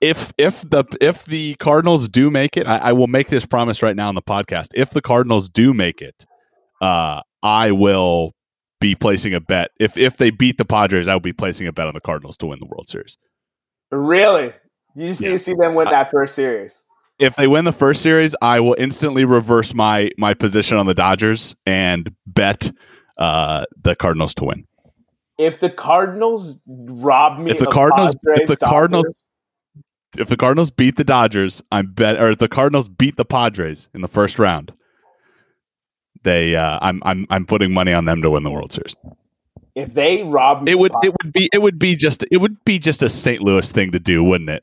[0.01, 3.83] if if the if the Cardinals do make it, I, I will make this promise
[3.83, 4.69] right now on the podcast.
[4.75, 6.25] If the Cardinals do make it,
[6.81, 8.35] uh, I will
[8.81, 9.71] be placing a bet.
[9.79, 12.37] If if they beat the Padres, I will be placing a bet on the Cardinals
[12.39, 13.17] to win the World Series.
[13.91, 14.53] Really?
[14.95, 15.29] You just Yeah.
[15.29, 16.85] need to see them win that first series.
[17.19, 20.95] If they win the first series, I will instantly reverse my my position on the
[20.95, 22.73] Dodgers and bet
[23.19, 24.67] uh, the Cardinals to win.
[25.39, 29.27] If the Cardinals rob me, If the of Cardinals- if Padres, the Cardinals-
[30.19, 33.89] If the Cardinals beat the Dodgers, I'm bet or if the Cardinals beat the Padres
[33.95, 34.73] in the first round.
[36.23, 38.95] They, uh, I'm, I'm, I'm putting money on them to win the World Series.
[39.75, 42.37] if they rob me, It would, Pad- it would be, it would be just, it
[42.37, 43.43] would be just a St.
[43.43, 44.63] Louis thing to do, wouldn't it?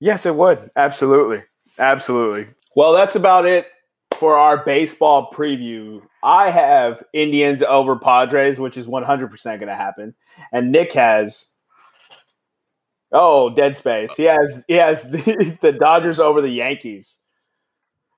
[0.00, 0.70] yes, it would.
[0.76, 1.42] Absolutely,
[1.78, 2.48] absolutely.
[2.74, 3.68] Well, that's about it
[4.12, 6.02] for our baseball preview.
[6.22, 10.14] I have Indians over Padres, which is 100 percent going to happen,
[10.52, 11.52] and Nick has.
[13.12, 14.14] Oh, dead space.
[14.16, 17.18] He has he has the, the Dodgers over the Yankees,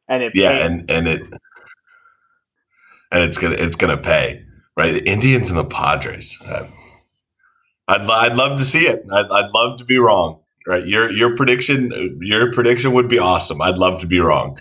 [0.08, 0.62] and it Yeah, paid.
[0.62, 1.20] and and it
[3.12, 4.42] and it's gonna it's gonna pay
[4.76, 4.92] right.
[4.94, 6.36] The Indians and the Padres.
[6.44, 6.66] Uh,
[7.86, 9.04] I'd I'd love to see it.
[9.12, 10.40] I'd, I'd love to be wrong.
[10.68, 13.62] Right, your your prediction your prediction would be awesome.
[13.62, 14.58] I'd love to be wrong.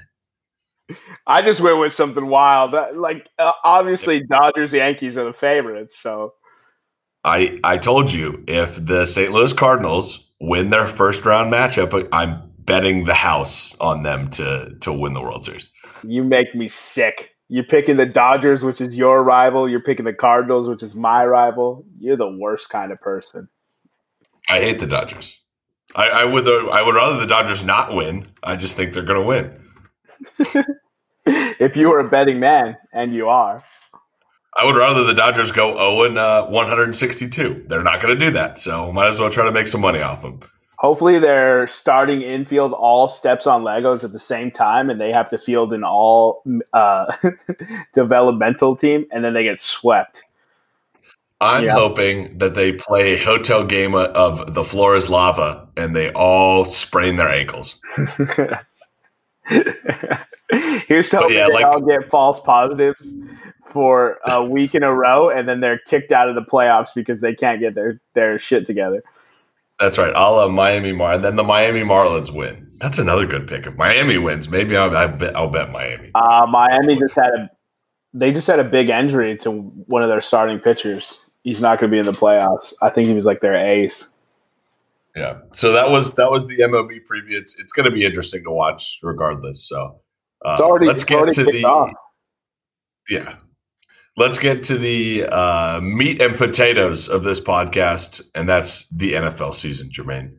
[1.28, 2.74] I just went with something wild.
[2.74, 6.00] Uh, Like uh, obviously, Dodgers Yankees are the favorites.
[6.00, 6.34] So
[7.26, 9.34] I I told you if the St.
[9.34, 14.94] Louis Cardinals win their first round matchup, I'm betting the house on them to to
[14.94, 15.70] win the World Series.
[16.04, 17.32] you make me sick.
[17.50, 19.68] You're picking the Dodgers, which is your rival.
[19.70, 21.86] You're picking the Cardinals, which is my rival.
[22.00, 23.50] You're the worst kind of person.
[24.50, 25.38] I hate the Dodgers.
[25.96, 28.24] I, I would I would rather the Dodgers not win.
[28.44, 30.66] I just think they're going to win.
[31.60, 33.64] if you were a betting man, and you are,
[34.56, 37.66] I would rather the Dodgers go 0 and uh, 162.
[37.68, 40.02] They're not going to do that, so might as well try to make some money
[40.02, 40.40] off them.
[40.78, 45.30] hopefully they're starting infield all steps on Legos at the same time, and they have
[45.30, 47.12] to field an all uh,
[47.94, 50.24] developmental team, and then they get swept.
[51.40, 51.74] I'm Yeah.
[51.74, 56.66] hoping that they play a hotel game of the floor is lava and they all
[56.66, 57.76] sprain their ankles.
[59.50, 63.14] Here's hoping yeah, they like- all get false positives
[63.72, 67.22] for a week in a row, and then they're kicked out of the playoffs because
[67.22, 69.04] they can't get their their shit together.
[69.80, 70.14] That's right.
[70.16, 71.14] I'll uh, Miami Mar.
[71.14, 72.72] And then the Miami Marlins win.
[72.78, 73.68] That's another good pick.
[73.68, 76.12] If Miami wins, maybe I'll, I bet, I'll bet Miami.
[76.16, 77.50] Uh, Miami just had a
[78.14, 81.26] they just had a big injury to one of their starting pitchers.
[81.48, 82.74] He's not going to be in the playoffs.
[82.82, 84.12] I think he was like their ace.
[85.16, 85.38] Yeah.
[85.54, 87.38] So that was that was the MLB preview.
[87.38, 89.64] It's, it's going to be interesting to watch regardless.
[89.64, 90.02] So
[90.46, 91.92] uh, It's already let's it's get already to the off.
[93.08, 93.38] yeah.
[94.18, 99.56] Let's get to the uh, meat and potatoes of this podcast, and that's the NFL
[99.56, 100.34] season, Jermaine.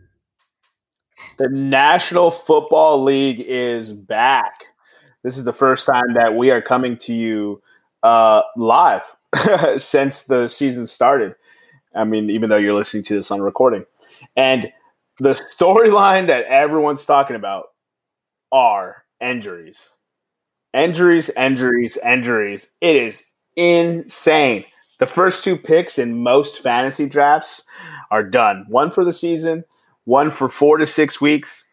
[1.38, 4.52] The National Football League is back.
[5.24, 7.62] This is the first time that we are coming to you
[8.02, 9.14] uh, live
[9.78, 11.34] since the season started.
[11.94, 13.84] I mean, even though you're listening to this on recording.
[14.36, 14.72] And
[15.18, 17.68] the storyline that everyone's talking about
[18.52, 19.96] are injuries.
[20.72, 22.72] Injuries, injuries, injuries.
[22.80, 24.64] It is insane.
[24.98, 27.62] The first two picks in most fantasy drafts
[28.10, 28.64] are done.
[28.68, 29.64] One for the season,
[30.04, 31.64] one for four to six weeks.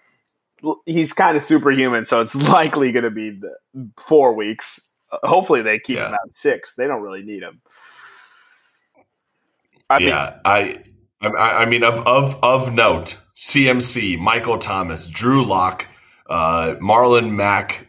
[0.85, 3.55] He's kind of superhuman, so it's likely going to be the
[3.97, 4.79] four weeks.
[5.23, 6.17] Hopefully, they keep him Yeah.
[6.23, 6.75] out six.
[6.75, 7.61] They don't really need him.
[9.89, 10.77] I mean, yeah, I,
[11.21, 11.27] I,
[11.63, 15.87] I mean, of of of note, CMC, Michael Thomas, Drew Lock,
[16.29, 17.87] uh, Marlon Mack,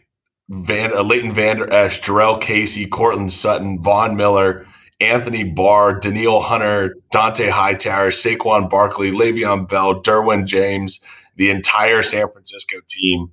[0.49, 4.65] Van, uh, Leighton Vander Esch, Jurrell Casey, Courtland Sutton, Von Miller,
[5.01, 10.99] Anthony Barr, Danielle Hunter, Dont'a Hightower, Saquon Barkley, Le'Veon Bell, Derwin James,
[11.35, 13.31] the entire San Francisco team,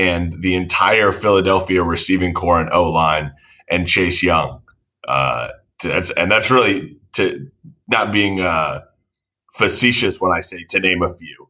[0.00, 3.32] and the entire Philadelphia receiving core and O line,
[3.68, 4.62] and Chase Young.
[5.06, 5.48] Uh,
[5.82, 7.46] that's and that's really to
[7.88, 8.80] not being uh,
[9.54, 11.48] facetious when I say to name a few.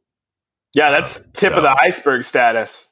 [0.75, 2.89] yeah, that's Uh, tip of the iceberg status.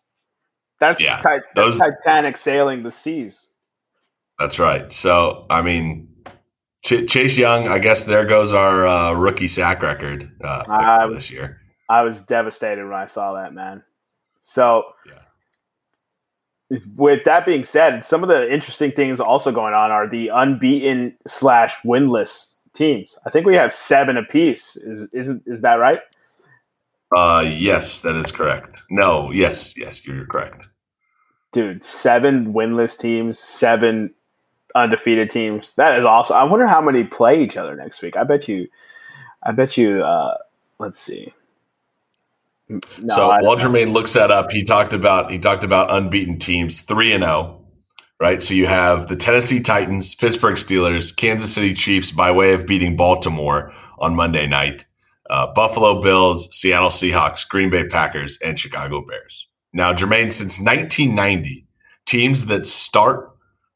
[0.80, 3.52] That's, Yeah, that's those- Titanic sailing the seas.
[4.38, 4.92] That's right.
[4.92, 6.08] So I mean,
[6.84, 7.66] Ch- Chase Young.
[7.68, 11.60] I guess there goes our uh, rookie sack record uh, I- this year.
[11.90, 13.82] I was devastated when I saw that, man.
[14.42, 14.84] So,
[16.96, 21.16] with that being said, some of the interesting things also going on are the unbeaten
[21.26, 23.18] slash winless teams.
[23.24, 24.76] I think we have seven apiece.
[24.76, 26.00] Is isn't is that right?
[27.16, 28.82] Uh, yes, that is correct.
[28.90, 30.68] No, yes, yes, you're correct.
[31.52, 34.12] Dude, seven winless teams, seven
[34.74, 35.74] undefeated teams.
[35.76, 36.36] That is awesome.
[36.36, 38.16] I wonder how many play each other next week.
[38.16, 38.68] I bet you.
[39.42, 40.04] I bet you.
[40.04, 40.36] Uh,
[40.78, 41.32] let's see.
[42.68, 46.82] No, so while Jermaine looks that up, he talked about he talked about unbeaten teams,
[46.82, 47.66] three and zero, oh,
[48.20, 48.42] right?
[48.42, 52.96] So you have the Tennessee Titans, Pittsburgh Steelers, Kansas City Chiefs by way of beating
[52.96, 54.84] Baltimore on Monday night,
[55.30, 59.48] uh, Buffalo Bills, Seattle Seahawks, Green Bay Packers, and Chicago Bears.
[59.72, 61.66] Now, Jermaine, since 1990,
[62.06, 63.30] teams that start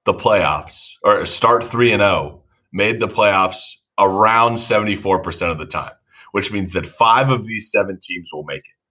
[0.04, 3.62] the playoffs or start three and zero oh made the playoffs
[3.98, 5.92] around seventy four percent of the time,
[6.32, 8.81] which means that five of these seven teams will make it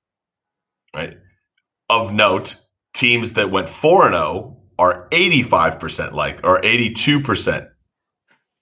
[0.95, 1.17] right?
[1.89, 2.55] Of note,
[2.93, 7.67] teams that went 4 and 0 are 85% like or 82%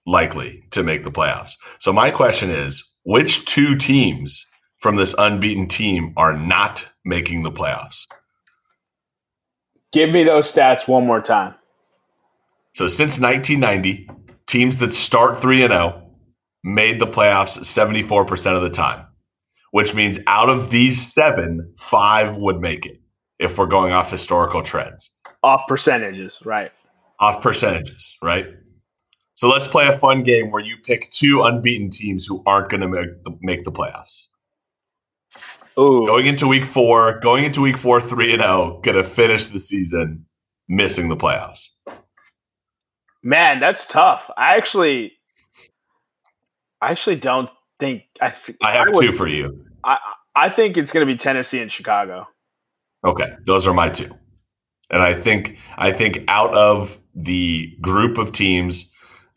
[0.06, 1.52] likely to make the playoffs.
[1.78, 4.46] So my question is, which two teams
[4.78, 8.06] from this unbeaten team are not making the playoffs?
[9.92, 11.54] Give me those stats one more time.
[12.74, 14.08] So since 1990,
[14.46, 16.10] teams that start 3 and 0
[16.62, 19.06] made the playoffs 74% of the time
[19.70, 23.00] which means out of these seven, five would make it
[23.38, 25.10] if we're going off historical trends.
[25.42, 26.72] Off percentages, right?
[27.18, 28.46] Off percentages, right?
[29.34, 32.82] So let's play a fun game where you pick two unbeaten teams who aren't going
[32.82, 34.26] to make the, make the playoffs.
[35.78, 36.04] Ooh.
[36.04, 39.48] Going into week four, going into week four, three and zero, oh, going to finish
[39.48, 40.26] the season
[40.68, 41.68] missing the playoffs.
[43.22, 44.30] Man, that's tough.
[44.36, 45.12] I actually,
[46.82, 47.48] I actually don't
[47.80, 48.34] think I.
[48.62, 49.64] I have I would, two for you.
[49.82, 49.98] I
[50.34, 52.28] I think it's going to be Tennessee and Chicago.
[53.04, 54.14] Okay, those are my two,
[54.90, 58.90] and I think I think out of the group of teams,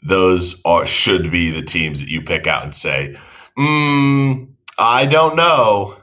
[0.04, 3.18] those are should be the teams that you pick out and say,
[3.58, 5.98] mm, I don't know.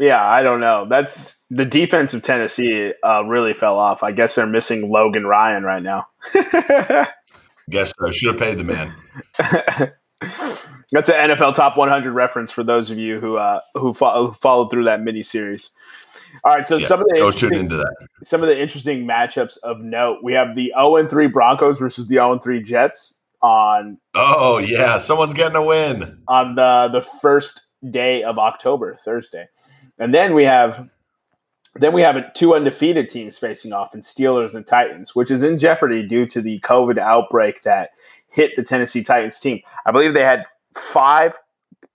[0.00, 0.86] Yeah, I don't know.
[0.88, 4.02] That's the defense of Tennessee uh, really fell off.
[4.02, 6.06] I guess they're missing Logan Ryan right now.
[7.70, 9.92] guess I should have paid the man.
[10.92, 14.34] That's an NFL Top 100 reference for those of you who uh, who, fo- who
[14.34, 15.70] followed through that mini series.
[16.44, 17.94] All right, so yeah, some of the go tune into that.
[18.22, 20.20] Some of the interesting matchups of note.
[20.22, 23.98] We have the 0 3 Broncos versus the 0 3 Jets on.
[24.14, 29.48] Oh yeah, someone's getting a win on the the first day of October, Thursday,
[29.98, 30.88] and then we have
[31.74, 35.58] then we have two undefeated teams facing off in Steelers and Titans, which is in
[35.58, 37.90] jeopardy due to the COVID outbreak that
[38.28, 39.60] hit the Tennessee Titans team.
[39.86, 41.36] I believe they had five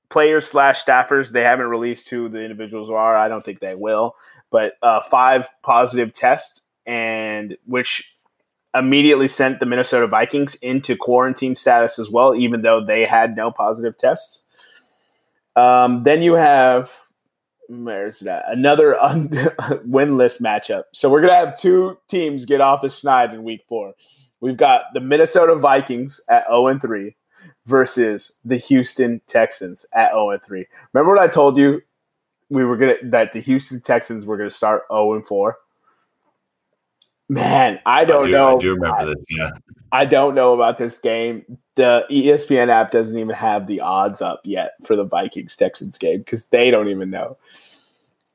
[0.09, 1.31] players slash staffers.
[1.31, 3.15] They haven't released who the individuals are.
[3.15, 4.15] I don't think they will,
[4.51, 8.15] but uh, five positive tests, and which
[8.75, 13.51] immediately sent the Minnesota Vikings into quarantine status as well, even though they had no
[13.51, 14.45] positive tests.
[15.55, 16.91] Um, then you have
[17.69, 20.83] where's that another un- winless matchup.
[20.93, 23.93] So we're gonna have two teams get off the schneid in week four.
[24.41, 27.15] We've got the Minnesota Vikings at zero oh and three
[27.65, 30.65] versus the Houston Texans at 0 and 3.
[30.93, 31.81] Remember what I told you?
[32.49, 35.57] We were gonna that the Houston Texans were gonna start 0 and 4.
[37.29, 38.57] Man, I don't I do, know.
[38.57, 39.25] I do remember this.
[39.29, 39.51] Yeah,
[39.91, 41.57] I don't know about this game.
[41.75, 46.19] The ESPN app doesn't even have the odds up yet for the Vikings Texans game
[46.19, 47.37] because they don't even know.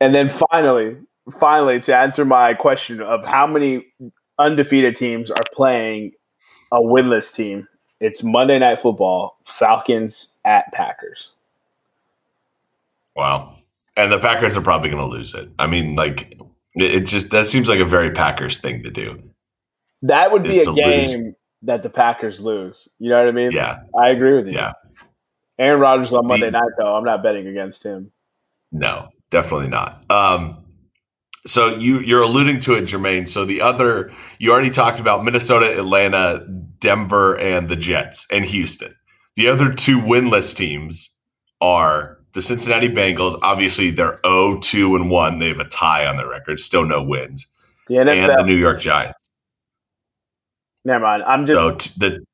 [0.00, 0.96] And then finally,
[1.30, 3.86] finally, to answer my question of how many
[4.38, 6.12] undefeated teams are playing
[6.72, 7.68] a winless team
[8.00, 11.32] it's Monday Night Football, Falcons at Packers.
[13.16, 13.58] Wow.
[13.96, 15.48] And the Packers are probably going to lose it.
[15.58, 16.38] I mean, like,
[16.74, 19.20] it just, that seems like a very Packers thing to do.
[20.02, 21.34] That would be a game lose.
[21.62, 22.88] that the Packers lose.
[23.00, 23.50] You know what I mean?
[23.50, 23.80] Yeah.
[23.98, 24.52] I agree with you.
[24.52, 24.72] Yeah.
[25.58, 26.94] Aaron Rodgers on Monday the, night, though.
[26.96, 28.12] I'm not betting against him.
[28.70, 30.08] No, definitely not.
[30.08, 30.64] Um,
[31.46, 33.28] so you you're alluding to it, Jermaine.
[33.28, 36.46] So the other you already talked about Minnesota, Atlanta,
[36.80, 38.94] Denver, and the Jets and Houston.
[39.36, 41.10] The other two winless teams
[41.60, 43.38] are the Cincinnati Bengals.
[43.42, 45.38] Obviously, they're 0-2 and 1.
[45.38, 47.46] They have a tie on their record, still no wins.
[47.88, 48.30] The NFL.
[48.30, 49.30] And the New York Giants.
[50.84, 51.22] Never mind.
[51.24, 52.24] I'm just so t- the,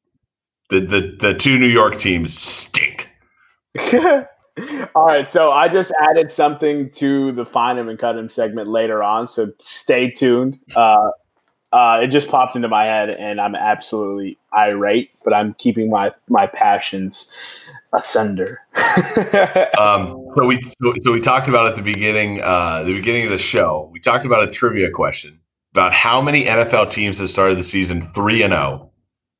[0.70, 3.08] the the the two New York teams stink.
[4.94, 8.68] All right, so I just added something to the find him and cut him segment
[8.68, 10.58] later on, so stay tuned.
[10.76, 11.10] Uh,
[11.74, 16.12] uh, it just popped into my head, and I'm absolutely irate, but I'm keeping my
[16.28, 17.32] my passions
[17.92, 18.60] Asunder.
[19.78, 23.30] Um, so we so, so we talked about at the beginning uh, the beginning of
[23.30, 23.88] the show.
[23.92, 25.40] We talked about a trivia question
[25.72, 28.90] about how many NFL teams have started the season three and zero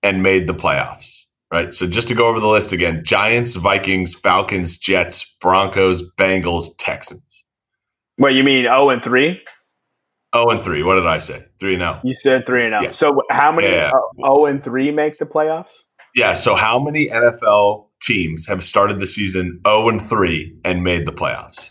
[0.03, 1.13] and made the playoffs.
[1.53, 1.73] Right.
[1.73, 7.45] So just to go over the list again: Giants, Vikings, Falcons, Jets, Broncos, Bengals, Texans.
[8.17, 8.65] What you mean?
[8.65, 9.41] Zero and three?
[10.33, 10.83] Oh, and three.
[10.83, 11.45] What did I say?
[11.65, 11.99] Three and zero.
[12.05, 12.83] You said three and zero.
[12.83, 12.91] Yeah.
[12.93, 13.69] So how many?
[13.69, 13.91] Yeah.
[14.21, 15.73] Zero and three make the playoffs?
[16.15, 16.35] Yeah.
[16.35, 21.13] So how many NFL teams have started the season zero and three and made the
[21.13, 21.71] playoffs?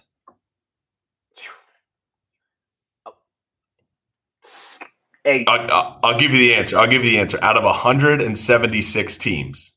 [5.25, 5.47] Eight.
[5.47, 6.79] I'll, I'll- give you the answer.
[6.79, 7.37] I'll give you the answer.
[7.43, 9.71] Out of 176 teams,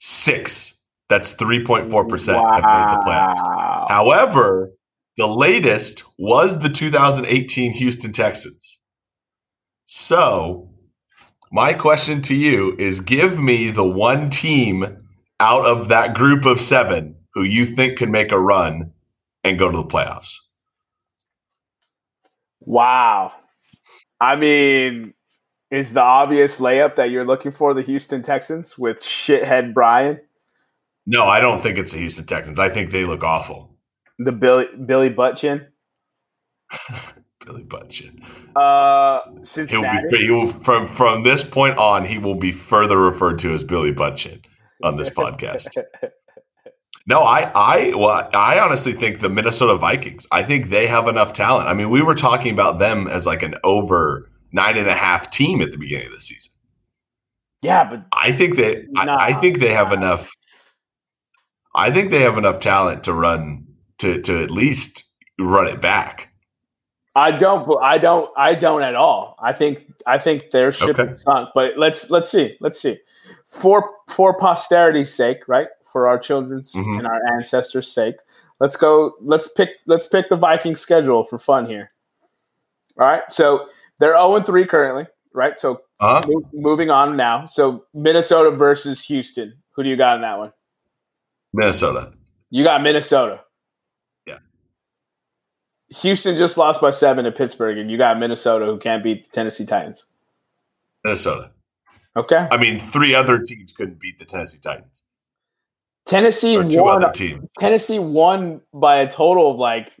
[0.00, 3.88] six, that's 3.4%, have made the playoffs.
[3.88, 4.72] However,
[5.16, 8.79] the latest was the 2018 Houston Texans.
[9.92, 10.70] So,
[11.50, 14.98] my question to you is give me the one team
[15.40, 18.92] out of that group of seven who you think could make a run
[19.42, 20.36] and go to the playoffs.
[22.60, 23.32] Wow.
[24.20, 25.12] I mean,
[25.72, 30.20] is the obvious layup that you're looking for the Houston Texans with shithead Brian,
[31.04, 32.60] No, I don't think it's the Houston Texans.
[32.60, 33.76] I think they look awful.
[34.20, 35.66] the Billy Billy Butchin,
[37.44, 38.22] Billy Butchin.
[38.56, 39.20] uh,
[39.70, 43.52] He'll be he will from from this point on he will be further referred to
[43.54, 44.42] as Billy Butchin
[44.82, 45.68] on this podcast.
[47.06, 50.28] No, I I well I honestly think the Minnesota Vikings.
[50.30, 51.66] I think they have enough talent.
[51.66, 55.28] I mean, we were talking about them as like an over nine and a half
[55.30, 56.52] team at the beginning of the season.
[57.62, 59.16] yeah, but I think that Nah.
[59.16, 60.30] I, I think they have enough.
[61.74, 63.66] I think they have enough talent to run
[63.98, 65.02] to to at least
[65.40, 66.29] run it back.
[67.14, 67.68] I don't.
[67.82, 68.30] I don't.
[68.36, 69.36] I don't at all.
[69.40, 69.84] I think.
[70.06, 71.10] I think their ship Okay.
[71.12, 71.50] is sunk.
[71.54, 72.56] But let's let's see.
[72.60, 72.98] Let's see.
[73.46, 75.68] For for posterity's sake, right?
[75.84, 76.98] For our children's Mhm.
[76.98, 78.16] and our ancestors' sake,
[78.60, 79.14] let's go.
[79.20, 79.70] Let's pick.
[79.86, 81.90] Let's pick the Viking schedule for fun here.
[82.98, 83.22] All right.
[83.28, 83.66] So
[83.98, 85.58] they're zero and three currently, right?
[85.58, 86.22] So Huh?
[86.28, 87.46] mo- moving on now.
[87.46, 89.54] So Minnesota versus Houston.
[89.72, 90.52] Who do you got in that one?
[91.52, 92.12] Minnesota.
[92.50, 93.40] You got Minnesota.
[95.98, 99.30] Houston just lost by seven to Pittsburgh, and you got Minnesota who can't beat the
[99.30, 100.06] Tennessee Titans.
[101.04, 101.50] Minnesota.
[102.16, 102.48] Okay.
[102.50, 105.04] I mean, three other teams couldn't beat the Tennessee Titans.
[106.06, 107.04] Tennessee Or two won.
[107.04, 107.48] other teams.
[107.58, 109.92] Tennessee won by a total of like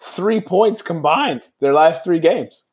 [0.00, 2.64] three points combined their last three games.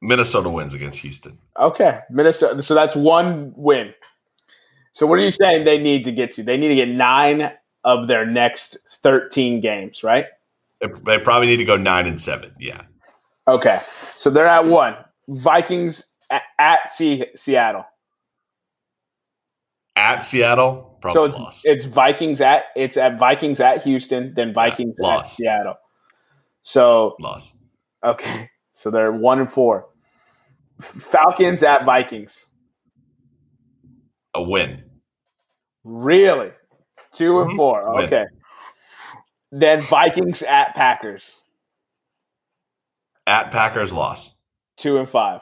[0.00, 1.38] Minnesota wins against Houston.
[1.58, 2.62] Okay, Minnesota.
[2.62, 3.92] So that's one win.
[4.92, 6.42] So what are you saying they need to get to?
[6.42, 7.52] They need to get nine
[7.84, 10.26] of their next thirteen games, right?
[10.80, 12.54] They, probably need to go nine and seven.
[12.58, 12.82] Yeah.
[13.46, 14.94] Okay, so they're at one.
[15.28, 17.84] Vikings at, at Se- Seattle.
[19.96, 21.62] At Seattle, so it's loss.
[21.64, 25.26] it's Vikings at it's at Vikings at Houston, then Vikings at.
[25.26, 25.74] Seattle.
[26.62, 27.52] So loss.
[28.04, 29.88] okay, so they're one and four.
[30.80, 32.46] Falcons at Vikings.
[34.34, 34.84] A win.
[35.82, 36.52] Really,
[37.12, 37.56] 2 and Mhm.
[37.56, 37.94] four.
[37.96, 38.04] Win.
[38.04, 38.26] Okay.
[39.50, 41.40] Then Vikings at Packers.
[43.26, 44.32] At Packers, loss.
[44.76, 45.40] Two and five.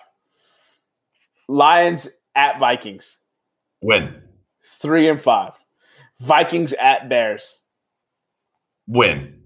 [1.48, 3.20] Lions at Vikings.
[3.82, 4.14] Win.
[4.64, 5.52] Three and five.
[6.20, 7.60] Vikings at Bears.
[8.86, 9.40] Win.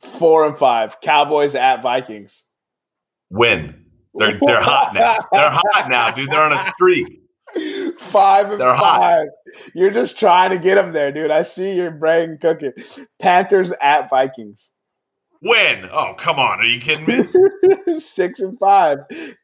[0.00, 1.00] Four and five.
[1.00, 2.44] Cowboys at Vikings.
[3.30, 3.84] Win.
[4.14, 5.16] They're they're hot now.
[5.32, 6.30] They're hot now, dude.
[6.30, 7.21] They're on a streak.
[7.98, 9.00] Five and They're hot.
[9.00, 9.26] five.
[9.74, 11.30] You're just trying to get them there, dude.
[11.30, 12.72] I see your brain cooking.
[13.20, 14.72] Panthers at Vikings.
[15.42, 15.88] Win.
[15.92, 16.60] Oh, come on.
[16.60, 17.98] Are you kidding me?
[17.98, 18.98] Six and five.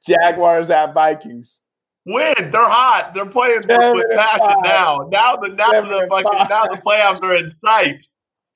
[0.07, 1.61] Jaguars at Vikings.
[2.07, 2.35] Win.
[2.37, 3.13] They're hot.
[3.15, 4.65] They're playing with passion five.
[4.65, 5.09] now.
[5.11, 8.05] Now the now Seven the fucking now the playoffs are in sight.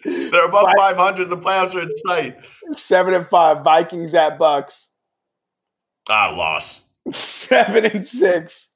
[0.05, 1.31] They're above Vi- 500.
[1.31, 2.37] The playoffs are in sight.
[2.73, 3.65] Seven and five.
[3.65, 4.91] Vikings at Bucs.
[6.09, 6.82] Ah, loss.
[7.11, 8.71] Seven and six.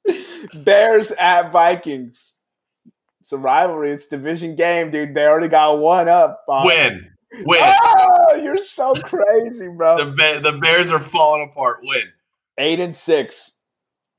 [0.53, 2.35] Bears at Vikings.
[3.21, 3.91] It's a rivalry.
[3.91, 5.13] It's a division game, dude.
[5.13, 6.43] They already got one up.
[6.47, 7.09] Win.
[7.45, 7.59] Win.
[7.61, 9.97] Oh, you're so crazy, bro.
[9.97, 11.79] The the Bears are falling apart.
[11.83, 12.03] Win.
[12.57, 13.53] Eight and six.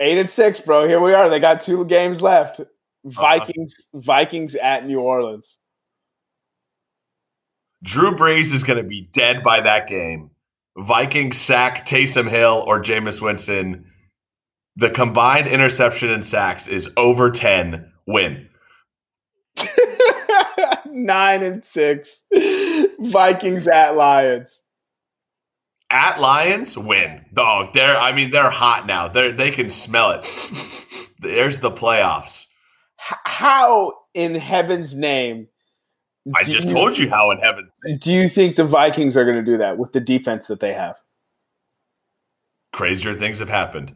[0.00, 0.86] Eight and six, bro.
[0.86, 1.28] Here we are.
[1.28, 2.60] They got two games left.
[2.60, 2.66] Uh-huh.
[3.04, 5.58] Vikings, Vikings at New Orleans.
[7.82, 10.30] Drew Brees is going to be dead by that game.
[10.76, 13.87] Vikings sack Taysom Hill or Jameis Winston.
[14.78, 17.92] The combined interception and sacks is over 10.
[18.06, 18.48] Win.
[20.86, 22.24] Nine and six.
[23.00, 24.62] Vikings at Lions.
[25.90, 27.24] At Lions, win.
[27.34, 29.08] Dog, they're I mean they're hot now.
[29.08, 30.26] They they can smell it.
[31.20, 32.46] There's the playoffs.
[32.96, 35.48] How in heaven's name
[36.36, 37.98] I just you- told you how in heaven's name.
[37.98, 40.72] do you think the Vikings are going to do that with the defense that they
[40.72, 40.96] have?
[42.72, 43.92] Crazier things have happened.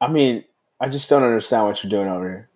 [0.00, 0.44] I mean,
[0.80, 2.48] I just don't understand what you're doing over here.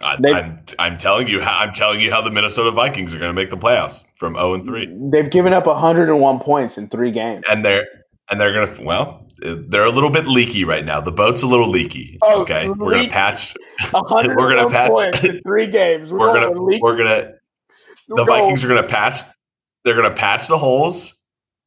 [0.00, 3.18] I, They- I'm I'm telling you how I'm telling you how the Minnesota Vikings are
[3.18, 4.88] going to make the playoffs from 0 and 3.
[5.10, 7.44] They've given up 101 points in three games.
[7.48, 7.86] And they're
[8.30, 11.00] and they're going to well, they're a little bit leaky right now.
[11.00, 12.18] The boat's a little leaky.
[12.22, 12.68] Oh, okay.
[12.68, 13.54] We're going to patch
[13.92, 16.12] We're gonna patch- points in three games.
[16.12, 17.34] we're going going to we're going to
[18.08, 19.20] the Vikings are going to patch
[19.84, 21.14] they're going to patch the holes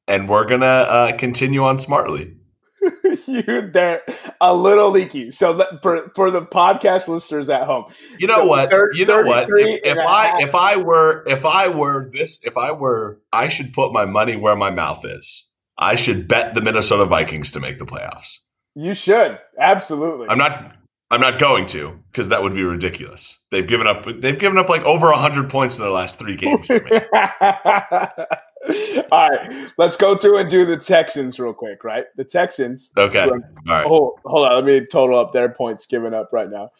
[0.08, 2.34] and we're going to uh, continue on smartly.
[3.28, 4.04] You're there
[4.40, 5.32] a little leaky.
[5.32, 7.86] So for for the podcast listeners at home,
[8.20, 8.70] You know So what?
[8.70, 9.48] thir- you know what?
[9.50, 10.42] If, if I half.
[10.42, 14.36] if I were if I were this if I were I should put my money
[14.36, 15.44] where my mouth is.
[15.78, 18.38] I should bet the Minnesota Vikings to make the playoffs.
[18.76, 20.28] you should absolutely.
[20.30, 20.74] I'm not
[21.10, 23.38] I'm not going to because that would be ridiculous.
[23.52, 26.68] They've given up they've given up like over 100 points in their last 3 games.
[29.12, 31.84] All right, let's go through and do the Texans real quick.
[31.84, 32.92] Right, the Texans.
[32.98, 33.24] Okay.
[33.24, 33.86] All right.
[33.86, 34.54] Oh, hold on.
[34.54, 36.72] Let me total up their points given up right now.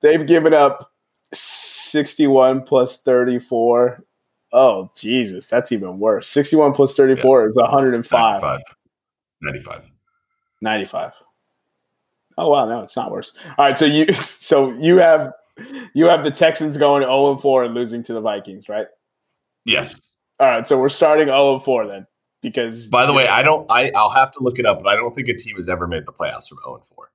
[0.00, 0.92] They've given up
[1.32, 4.04] 61 plus 34.
[4.52, 5.48] Oh, Jesus.
[5.48, 6.28] That's even worse.
[6.28, 8.42] 61 plus 34 is 105.
[8.42, 8.60] 95.
[9.40, 9.84] 95.
[10.60, 11.14] 95.
[12.38, 13.36] Oh wow, no, it's not worse.
[13.58, 15.32] All right, so you so you have
[15.94, 18.86] you have the Texans going 0 and 4 and losing to the Vikings, right?
[19.64, 19.96] Yes.
[20.40, 22.06] All right, so we're starting 0 and 4 then
[22.40, 24.96] because By the way, I don't I I'll have to look it up, but I
[24.96, 27.10] don't think a team has ever made the playoffs from 0 and 4.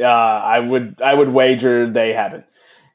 [0.00, 2.44] Uh, I would I would wager they haven't.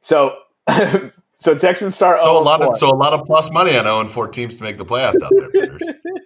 [0.02, 0.38] So
[1.36, 3.86] so Texans start So a 0 lot of so a lot of plus money on
[3.86, 5.50] 0 and 4 teams to make the playoffs out there.
[5.50, 5.82] Peters.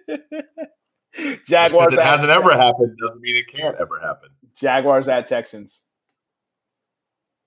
[0.06, 0.18] 4.
[1.14, 4.30] Just Jaguars it hasn't ever happened doesn't mean it can't ever happen.
[4.54, 5.82] Jaguars at Texans.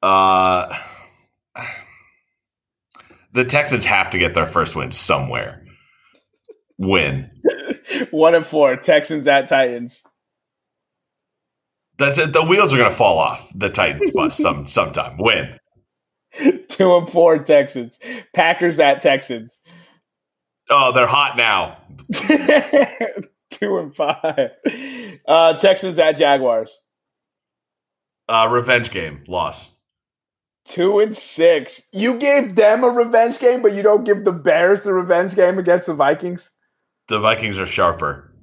[0.02, 0.78] Uh,
[3.34, 5.66] the Texans have to get their first win somewhere.
[6.78, 7.30] Win.
[8.12, 10.04] 1 and 4 Texans at Titans.
[11.98, 12.34] That's it.
[12.34, 15.18] The wheels are going to fall off the Titans bus some sometime.
[15.18, 15.58] Win.
[16.40, 18.00] 2 and 4 Texans.
[18.34, 19.62] Packers at Texans.
[20.70, 21.78] Oh, they're hot now.
[23.52, 24.52] Two and five.
[25.28, 26.82] Uh, Texans at Jaguars.
[28.28, 29.70] Uh, revenge game loss.
[30.66, 31.88] Two and six.
[31.92, 35.60] You gave them a revenge game, but you don't give the Bears the revenge game
[35.60, 36.52] against the Vikings.
[37.10, 38.34] The Vikings are sharper.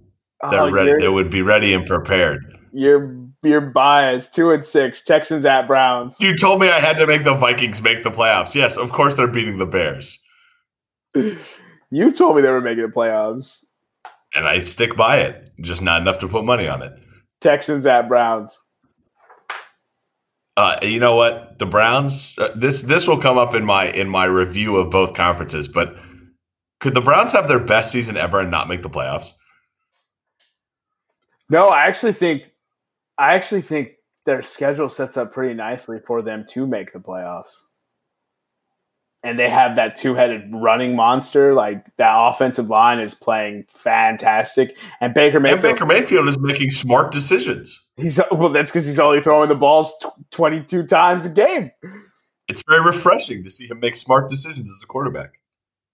[0.51, 0.93] They're Oh, ready.
[1.01, 2.41] They would be ready and prepared.
[2.73, 4.35] you're you're biased.
[4.35, 5.03] Two and six.
[5.03, 6.17] Texans at Browns.
[6.21, 8.55] You told me I had to make the Vikings make the playoffs.
[8.55, 10.19] Yes, of course they're beating the Bears,
[11.91, 13.65] You told me they were making the playoffs.
[14.35, 15.51] and I stick by it.
[15.61, 16.93] Just not enough to put money on it.
[17.41, 18.59] Texans at Browns.
[20.57, 21.59] Uh, you know what?
[21.59, 22.37] The Browns.
[22.39, 25.69] Uh, this this will come up in my in my review of both conferences.
[25.69, 25.97] But
[26.81, 29.29] could the Browns have their best season ever and not make the playoffs?
[31.49, 32.53] No, I actually think
[33.17, 33.93] I actually think
[34.27, 37.63] their schedule sets up pretty nicely for them to make the playoffs.
[39.23, 41.53] And they have that two-headed running monster.
[41.53, 45.63] Like that offensive line is playing fantastic, and Baker And Mayfield.
[45.63, 47.87] Baker Mayfield is making smart decisions.
[48.01, 48.51] He's well.
[48.51, 51.71] That's because he's only throwing the balls tw- twenty-two times a game.
[52.49, 55.35] It's very refreshing to see him make smart decisions as a quarterback.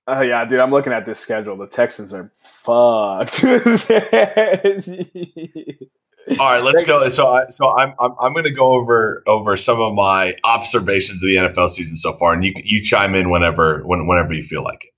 [0.06, 0.60] Oh yeah, dude.
[0.60, 1.56] I'm looking at this schedule.
[1.56, 3.44] The Texans are fucked.
[6.40, 7.08] All right, let's go.
[7.08, 11.22] So, I, so I'm I'm, I'm going to go over over some of my observations
[11.22, 14.42] of the NFL season so far, and you you chime in whenever when, whenever you
[14.42, 14.90] feel like it.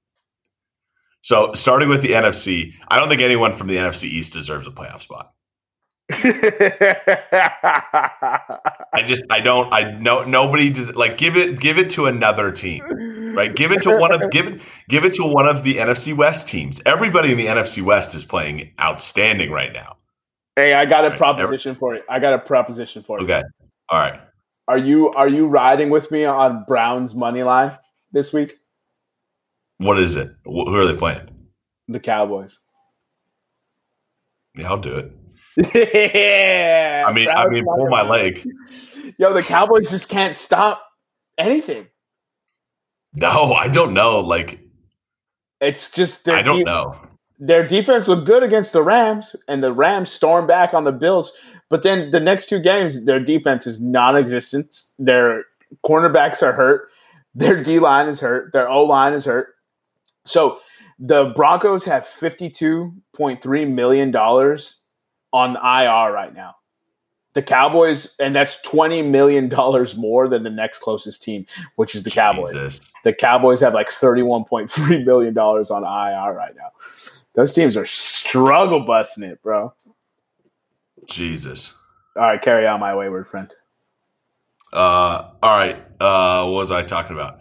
[1.23, 4.71] So, starting with the NFC, I don't think anyone from the NFC East deserves a
[4.71, 5.33] playoff spot.
[6.11, 6.17] I
[9.05, 12.83] just I don't I no nobody does like give it give it to another team.
[13.37, 13.55] Right?
[13.55, 16.49] Give it to one of give it give it to one of the NFC West
[16.49, 16.81] teams.
[16.87, 19.97] Everybody in the NFC West is playing outstanding right now.
[20.57, 22.03] Hey, I got a Right, proposition for you.
[22.09, 23.25] I got a proposition for you.
[23.25, 23.43] Okay.
[23.91, 24.19] All right.
[24.67, 27.77] Are you are you riding with me on Browns money line
[28.13, 28.59] this week?
[29.77, 30.31] What is it?
[30.47, 31.29] Who are they playing?
[31.87, 32.61] The Cowboys.
[34.57, 35.18] Yeah, I'll do it.
[35.75, 37.05] Yeah.
[37.07, 38.47] I mean, I mean, pull my leg.
[39.19, 40.81] Yo, the Cowboys just can't stop
[41.37, 41.89] anything.
[43.15, 44.21] No, I don't know.
[44.21, 44.61] Like,
[45.61, 46.95] It's just I don't de- know.
[47.41, 51.37] Their defense looked good against the Rams, and the Rams stormed back on the Bills.
[51.71, 54.75] But then the next two games, their defense is non-existent.
[54.99, 55.45] Their
[55.85, 56.89] cornerbacks are hurt.
[57.35, 58.53] Their D line is hurt.
[58.53, 59.55] Their O line is hurt.
[60.25, 60.61] So
[60.99, 64.78] the Broncos have fifty-two point three million dollars
[65.33, 66.57] on IR right now.
[67.35, 72.03] The Cowboys, and that's twenty million dollars more than the next closest team, which is
[72.03, 72.53] the Cowboys.
[72.53, 72.91] Jesus.
[73.05, 76.71] The Cowboys have like thirty-one point three million dollars on IR right now.
[77.35, 79.73] Those teams are struggle busting it, bro.
[81.07, 81.75] Jesus.
[82.17, 83.53] All right, carry on, my wayward friend.
[84.73, 85.83] Uh, all right.
[86.01, 87.41] Uh, what was I talking about?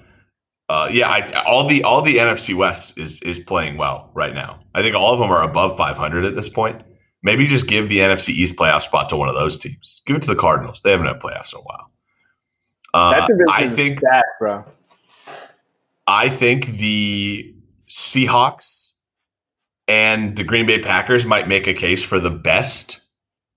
[0.70, 4.60] Uh, yeah, I, all the all the NFC West is is playing well right now.
[4.76, 6.82] I think all of them are above 500 at this point.
[7.24, 10.02] Maybe just give the NFC East playoff spot to one of those teams.
[10.06, 10.82] Give it to the Cardinals.
[10.82, 11.92] They haven't had playoffs in a while.
[12.94, 14.64] Uh, I think stacked, bro.
[16.06, 17.54] I think the
[17.90, 18.94] Seahawks
[19.88, 23.02] and the Green Bay Packers might make a case for the best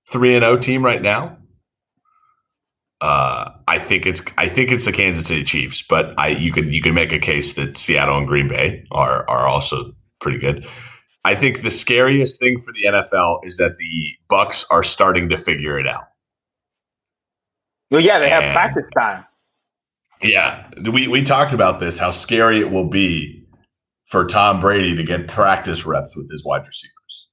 [0.08, 1.36] three and zero team right now.
[3.00, 6.72] Uh, I think it's I think it's the Kansas City Chiefs, but I you can
[6.72, 10.66] you can make a case that Seattle and Green Bay are are also pretty good.
[11.24, 15.36] I think the scariest thing for the NFL is that the Bucs are starting to
[15.36, 16.04] figure it out.
[17.90, 19.24] Well, yeah, they have And- practice time.
[20.22, 23.42] Yeah, we we talked about this how scary it will be
[24.06, 27.28] for Tom Brady to get practice reps with his wide receivers.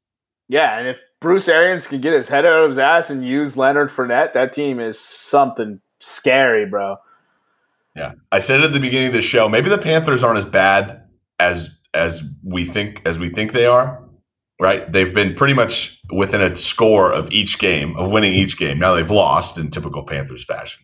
[0.47, 3.57] Yeah, and if Bruce Arians can get his head out of his ass and use
[3.57, 6.95] Leonard Fournette, that team is something scary, bro.
[7.95, 10.45] Yeah, I said it at the beginning of the show, maybe the Panthers aren't as
[10.45, 11.05] bad
[11.39, 14.03] as as we think as we think they are.
[14.59, 14.91] Right?
[14.91, 18.79] They've been pretty much within a score of each game of winning each game.
[18.79, 20.83] Now they've lost in typical Panthers fashion.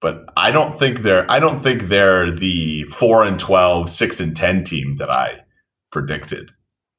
[0.00, 4.36] But I don't think they're I don't think they're the 4 and 12, 6 and
[4.36, 5.40] 10 team that I
[5.90, 6.52] predicted.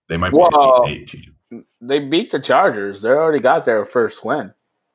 [0.10, 0.84] They might be Whoa.
[0.84, 1.36] an 8 team.
[1.82, 3.02] They beat the Chargers.
[3.02, 4.54] They already got their first win.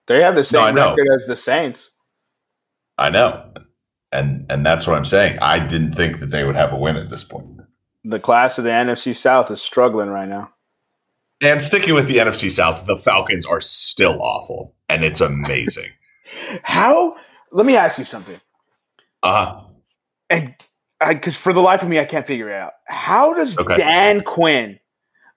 [0.08, 0.90] They have the same know.
[0.90, 1.92] record as the Saints.
[2.98, 3.52] I know.
[4.10, 5.38] And and that's what I'm saying.
[5.40, 7.59] I didn't think that they would have a win at this point.
[8.04, 10.52] The class of the NFC South is struggling right now.
[11.42, 15.90] And sticking with the NFC South, the Falcons are still awful, and it's amazing.
[16.62, 17.16] How?
[17.50, 18.40] Let me ask you something.
[19.22, 19.62] uh
[20.28, 20.54] And
[21.00, 22.72] I because for the life of me, I can't figure it out.
[22.86, 23.76] How does Okay.
[23.76, 24.78] Dan Quinn,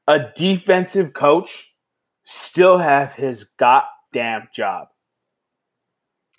[0.07, 1.73] a defensive coach,
[2.25, 4.89] still have his goddamn job?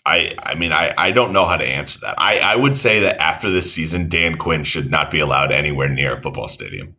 [0.07, 2.21] I I mean I, I don't know how to answer that.
[2.21, 5.89] I, I would say that after this season, Dan Quinn should not be allowed anywhere
[5.89, 6.97] near a football stadium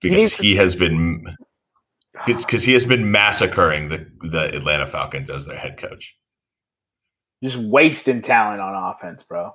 [0.00, 1.36] because to- he has been
[2.26, 6.16] because he has been massacring the the Atlanta Falcons as their head coach.
[7.42, 9.54] Just wasting talent on offense, bro.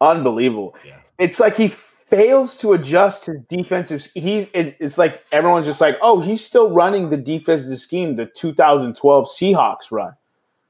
[0.00, 0.76] Unbelievable.
[0.84, 0.98] Yeah.
[1.18, 4.04] It's like he fails to adjust his defensive.
[4.14, 9.26] He's it's like everyone's just like, oh, he's still running the defensive scheme the 2012
[9.26, 10.14] Seahawks run.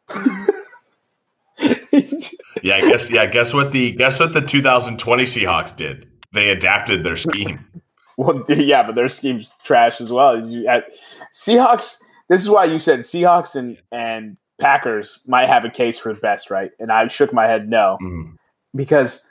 [2.63, 6.09] Yeah, I guess yeah, guess what the guess what the 2020 Seahawks did?
[6.33, 7.65] They adapted their scheme.
[8.17, 10.49] well, yeah, but their scheme's trash as well.
[10.49, 10.85] You, at,
[11.33, 11.99] Seahawks.
[12.29, 16.21] This is why you said Seahawks and and Packers might have a case for the
[16.21, 16.71] best, right?
[16.79, 17.99] And I shook my head no.
[18.01, 18.37] Mhm.
[18.77, 19.29] because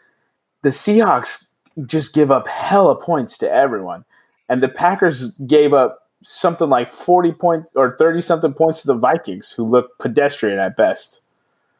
[0.61, 1.47] the Seahawks
[1.85, 4.03] just give up hella points to everyone,
[4.49, 8.95] and the Packers gave up something like forty points or thirty something points to the
[8.95, 11.21] Vikings, who look pedestrian at best.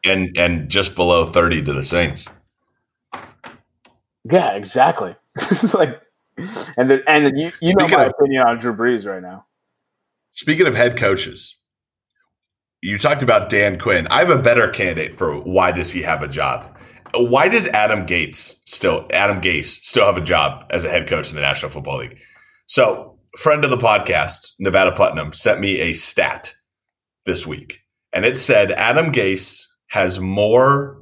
[0.04, 2.26] And and just below 30 to the Saints.
[4.30, 5.14] Yeah, exactly.
[5.74, 6.00] like,
[6.76, 9.46] and the, and you you know Speaking my of- opinion on Drew Brees right now.
[10.32, 11.56] Speaking of head coaches,
[12.80, 14.06] you talked about Dan Quinn.
[14.10, 16.76] I have a better candidate for why does he have a job?
[17.14, 21.28] Why does Adam Gase still Adam Gase still have a job as a head coach
[21.28, 22.18] in the National Football League?
[22.66, 26.54] So, friend of the podcast, Nevada Putnam, sent me a stat
[27.24, 27.80] this week,
[28.12, 30.98] and it said Adam Gase has more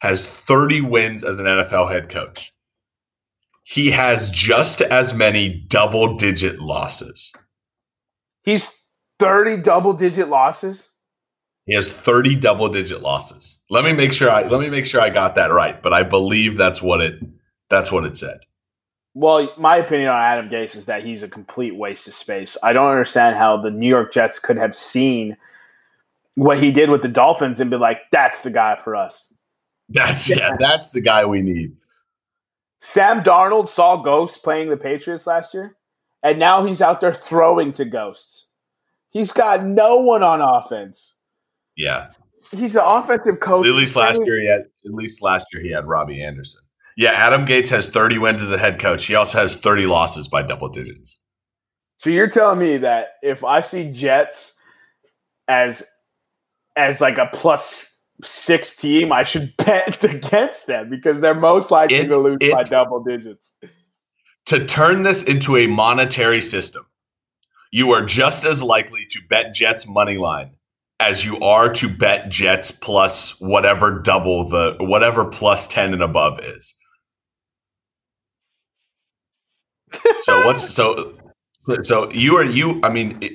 [0.00, 2.52] has 30 wins as an NFL head coach.
[3.62, 7.32] He has just as many double digit losses.
[8.42, 8.78] He's
[9.18, 10.90] thirty double digit losses.
[11.64, 13.58] He has 30 double digit losses.
[13.70, 16.02] Let me make sure I let me make sure I got that right, but I
[16.02, 17.14] believe that's what it
[17.70, 18.40] that's what it said.
[19.14, 22.56] Well, my opinion on Adam Gase is that he's a complete waste of space.
[22.62, 25.36] I don't understand how the New York Jets could have seen
[26.34, 29.32] what he did with the Dolphins and be like, "That's the guy for us."
[29.88, 31.76] That's yeah, that's the guy we need.
[32.80, 35.76] Sam Darnold saw ghosts playing the Patriots last year,
[36.22, 38.48] and now he's out there throwing to ghosts.
[39.10, 41.14] He's got no one on offense.
[41.76, 42.08] Yeah.
[42.50, 43.66] He's an offensive coach.
[43.66, 46.60] At least last year he had at least last year he had Robbie Anderson.
[46.96, 49.04] Yeah, Adam Gase has 30 wins as a head coach.
[49.06, 51.18] He also has 30 losses by double digits.
[51.98, 54.58] So you're telling me that if I see Jets
[55.48, 55.88] as
[56.76, 61.96] as like a plus six team, I should bet against them because they're most likely
[61.98, 63.52] It- to lose by double digits.
[64.46, 66.84] To turn this into a monetary system,
[67.72, 70.50] you are just as likely to bet Jets money line
[71.00, 76.38] as you are to bet Jets plus whatever double the whatever plus 10 and above
[76.40, 76.74] is.
[80.22, 81.14] So what's so
[81.82, 83.32] so you are you I mean it,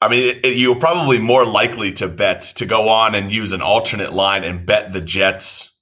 [0.00, 3.62] I mean it, you're probably more likely to bet to go on and use an
[3.62, 5.72] alternate line and bet the Jets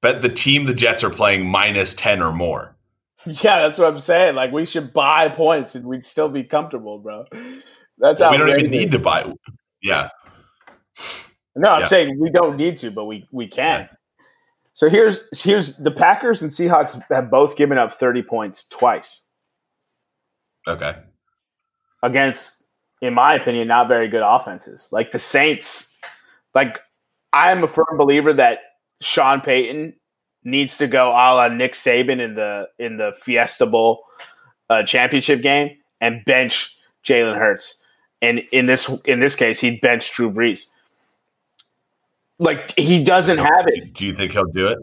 [0.00, 2.74] bet the team the Jets are playing minus 10 or more.
[3.26, 4.36] Yeah, that's what I'm saying.
[4.36, 7.24] Like we should buy points and we'd still be comfortable, bro.
[7.98, 9.30] That's well, we don't even need to buy.
[9.82, 10.10] Yeah.
[11.56, 11.86] No, I'm yeah.
[11.86, 13.88] saying we don't need to, but we we can.
[14.78, 19.22] So here's here's the Packers and Seahawks have both given up 30 points twice.
[20.68, 20.94] Okay.
[22.04, 22.64] Against,
[23.02, 24.90] in my opinion, not very good offenses.
[24.92, 25.98] Like the Saints,
[26.54, 26.78] like
[27.32, 28.60] I am a firm believer that
[29.00, 29.94] Sean Payton
[30.44, 34.04] needs to go a la Nick Saban in the in the Fiesta Bowl
[34.70, 37.82] uh, championship game and bench Jalen Hurts.
[38.22, 40.66] And in this in this case, he'd bench Drew Brees.
[42.38, 43.94] Like he doesn't have it.
[43.94, 44.78] Do you think he'll do it?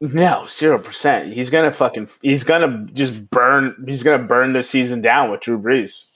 [0.00, 1.32] No, zero percent.
[1.32, 2.08] He's gonna fucking.
[2.22, 3.84] He's gonna just burn.
[3.86, 6.06] He's gonna burn the season down with Drew Brees.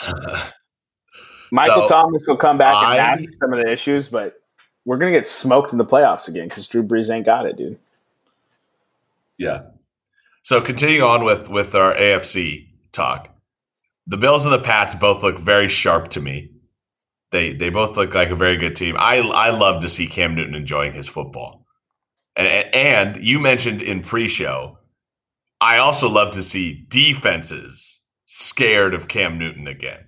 [1.50, 4.40] Michael so, Thomas will come back I, and have some of the issues, but
[4.84, 7.78] we're gonna get smoked in the playoffs again because Drew Brees ain't got it, dude.
[9.38, 9.62] Yeah.
[10.42, 13.28] So continuing on with with our AFC talk,
[14.06, 16.50] the Bills and the Pats both look very sharp to me.
[17.32, 18.96] They they both look like a very good team.
[18.98, 21.66] I I love to see Cam Newton enjoying his football.
[22.36, 24.78] And and you mentioned in pre-show,
[25.60, 30.06] I also love to see defenses scared of Cam Newton again.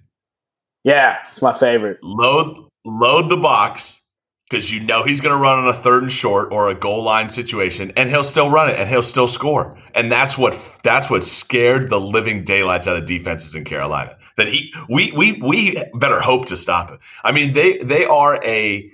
[0.85, 1.99] Yeah, it's my favorite.
[2.03, 4.01] Load load the box
[4.49, 7.03] because you know he's going to run on a third and short or a goal
[7.03, 9.77] line situation, and he'll still run it and he'll still score.
[9.95, 14.17] And that's what that's what scared the living daylights out of defenses in Carolina.
[14.39, 17.01] That he we we we better hope to stop it.
[17.23, 18.91] I mean they they are a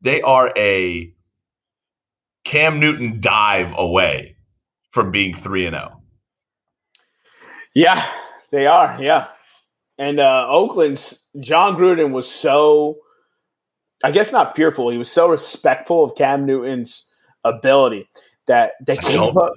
[0.00, 1.12] they are a
[2.44, 4.36] Cam Newton dive away
[4.90, 5.90] from being three and zero.
[5.92, 6.02] Oh.
[7.74, 8.08] Yeah,
[8.50, 8.96] they are.
[9.00, 9.26] Yeah,
[9.98, 12.98] and uh, Oakland's Jon Gruden was so
[14.02, 14.90] I guess not fearful.
[14.90, 17.10] He was so respectful of Cam Newton's
[17.44, 18.08] ability
[18.46, 19.52] that they gave up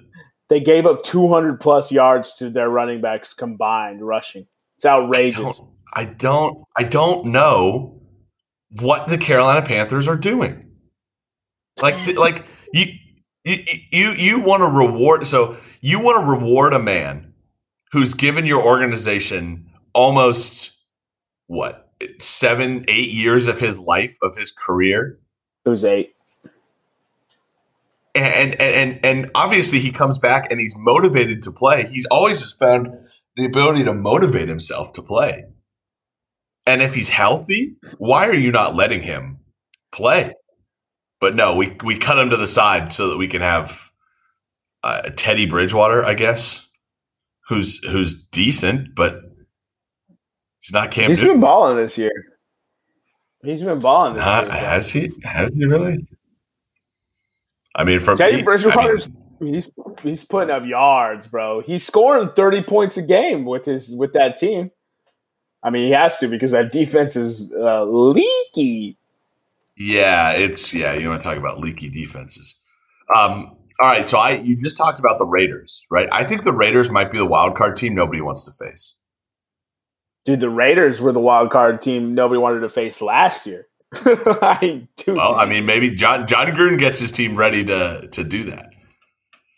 [0.49, 4.47] they gave up 200 plus yards to their running backs combined rushing.
[4.81, 5.61] It's outrageous.
[5.93, 8.01] I don't, I don't I don't know
[8.79, 10.71] what the Carolina Panthers are doing.
[11.83, 12.87] Like like you
[13.43, 13.57] you
[13.91, 17.31] you you want to reward so you want to reward a man
[17.91, 20.71] who's given your organization almost
[21.45, 25.19] what seven, eight years of his life, of his career.
[25.63, 26.15] It was eight.
[28.15, 31.85] And, and and and obviously he comes back and he's motivated to play.
[31.85, 33.00] He's always found
[33.35, 35.45] the ability to motivate himself to play.
[36.65, 39.39] And if he's healthy, why are you not letting him
[39.91, 40.33] play?
[41.19, 43.91] But no, we we cut him to the side so that we can have
[44.83, 46.67] uh, Teddy Bridgewater, I guess,
[47.47, 49.21] who's who's decent, but
[50.61, 51.09] He's not Cam.
[51.09, 51.37] He's Newton.
[51.37, 52.11] been balling this year.
[53.43, 54.13] He's been balling.
[54.13, 55.11] This year, has he?
[55.23, 56.07] Has he really?
[57.75, 59.69] I mean, from Teddy Bridgewater's I mean, he's
[60.03, 61.61] he's putting up yards, bro.
[61.61, 64.71] He's scoring thirty points a game with his with that team.
[65.63, 68.97] I mean, he has to because that defense is uh, leaky.
[69.77, 70.93] Yeah, it's yeah.
[70.93, 72.55] You want to talk about leaky defenses?
[73.15, 76.07] Um, all right, so I you just talked about the Raiders, right?
[76.11, 78.95] I think the Raiders might be the wild card team nobody wants to face.
[80.23, 83.67] Dude, the Raiders were the wild card team nobody wanted to face last year.
[83.95, 88.23] I, do well, I mean, maybe John Jon Gruden gets his team ready to to
[88.23, 88.73] do that.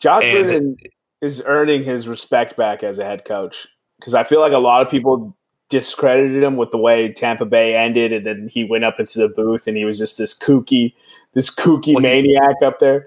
[0.06, 0.76] And, Gruden
[1.20, 3.66] is earning his respect back as a head coach
[3.98, 5.36] because I feel like a lot of people
[5.70, 9.28] discredited him with the way Tampa Bay ended, and then he went up into the
[9.28, 10.94] booth and he was just this kooky,
[11.32, 13.06] this kooky well, maniac he, up there.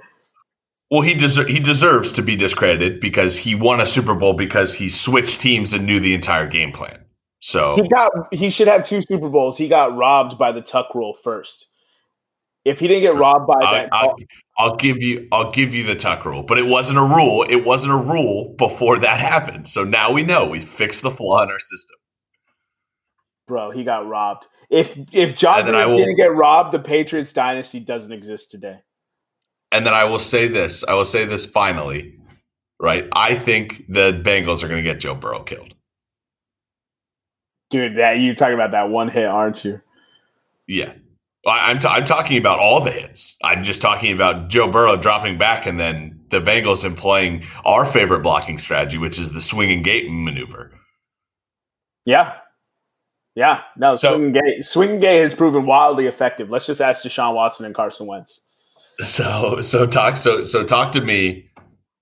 [0.89, 4.73] Well, he deser- he deserves to be discredited because he won a Super Bowl because
[4.73, 6.99] he switched teams and knew the entire game plan.
[7.39, 9.57] So he got he should have two Super Bowls.
[9.57, 11.67] He got robbed by the tuck rule first.
[12.65, 14.09] If he didn't get robbed by that, I,
[14.57, 17.45] I'll give you I'll give you the tuck rule, but it wasn't a rule.
[17.49, 19.67] It wasn't a rule before that happened.
[19.67, 21.95] So now we know we fixed the flaw in our system.
[23.47, 24.47] Bro, he got robbed.
[24.69, 28.79] If if John will, didn't get robbed, the Patriots dynasty doesn't exist today.
[29.71, 30.83] And then I will say this.
[30.85, 32.15] I will say this finally.
[32.79, 33.07] Right.
[33.13, 35.73] I think the Bengals are going to get Joe Burrow killed.
[37.69, 39.81] Dude, that you talking about that one hit, aren't you?
[40.67, 40.93] Yeah.
[41.47, 43.35] I'm, t- I'm talking about all the hits.
[43.43, 48.21] I'm just talking about Joe Burrow dropping back and then the Bengals employing our favorite
[48.21, 50.71] blocking strategy, which is the swing and gate maneuver.
[52.05, 52.35] Yeah.
[53.35, 56.49] Yeah, no, So- swinging gay, swinging gay has proven wildly effective.
[56.49, 58.41] Let's just ask Deshaun Watson and Carson Wentz.
[58.99, 61.51] So so talk so so talk to me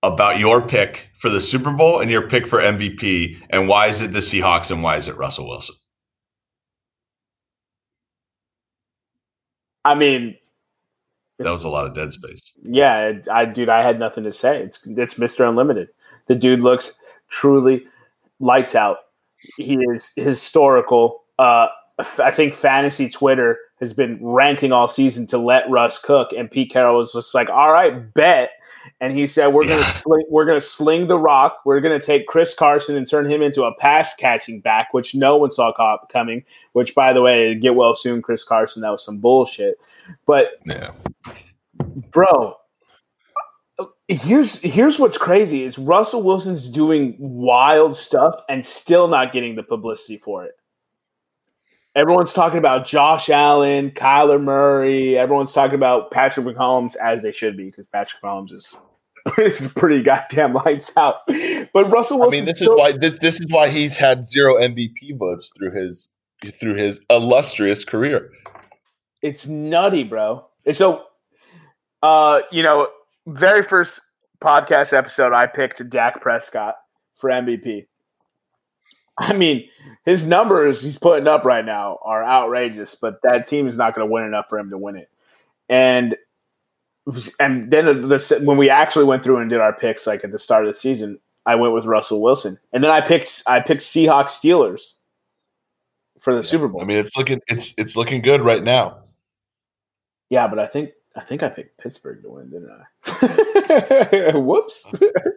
[0.02, 4.00] about your pick for the Super Bowl and your pick for MVP, and why is
[4.00, 5.74] it the Seahawks and why is it Russell Wilson?
[9.90, 10.36] I mean,
[11.38, 12.52] That was a lot of dead space.
[12.62, 14.62] yeah, I dude, I had nothing to say.
[14.62, 15.88] It's it's Mister Unlimited.
[16.26, 17.84] The dude looks truly
[18.40, 18.98] lights out.
[19.56, 21.22] He is historical.
[21.38, 21.68] Uh,
[22.18, 26.70] I think fantasy Twitter has been ranting all season to let Russ cook, and Pete
[26.70, 28.50] Carroll was just like, "All right, bet."
[29.00, 29.88] And he said, "We're gonna Yeah.
[29.88, 31.58] sling, we're gonna sling the rock.
[31.66, 35.36] We're gonna take Chris Carson and turn him into a pass catching back, which no
[35.36, 36.44] one saw co- coming.
[36.72, 38.80] Which, by the way, get well soon, Chris Carson.
[38.82, 39.76] That was some bullshit.
[40.26, 40.92] But Yeah.
[42.10, 42.56] bro
[44.08, 49.62] here's here's what's crazy is russell wilson's doing wild stuff and still not getting the
[49.62, 50.52] publicity for it
[51.94, 57.56] everyone's talking about josh allen kyler murray everyone's talking about patrick mccollums as they should
[57.56, 58.78] be because patrick mccollums is,
[59.44, 61.20] is pretty goddamn lights out
[61.72, 65.18] but russell I mean, this is why this, this is why he's had zero MVP
[65.18, 66.10] votes through his
[66.60, 68.30] through his illustrious career.
[69.22, 70.46] It's nutty, bro.
[70.64, 71.06] And so,
[72.02, 72.88] uh, you know,
[73.26, 74.00] very first
[74.42, 76.76] podcast episode, I picked Dak Prescott
[77.14, 77.86] for MVP.
[79.18, 79.66] I mean,
[80.04, 84.06] his numbers he's putting up right now are outrageous, but that team is not going
[84.06, 85.08] to win enough for him to win it.
[85.68, 86.16] And
[87.38, 90.38] and then the, when we actually went through and did our picks, like at the
[90.38, 93.82] start of the season, I went with Russell Wilson, and then I picked I picked
[93.82, 94.96] Seahawks Steelers
[96.20, 96.82] for the Super Bowl.
[96.82, 98.98] I mean, it's looking it's it's looking good right now.
[100.28, 104.32] Yeah, but I think I think I picked Pittsburgh to win, didn't I?
[104.34, 104.94] Whoops.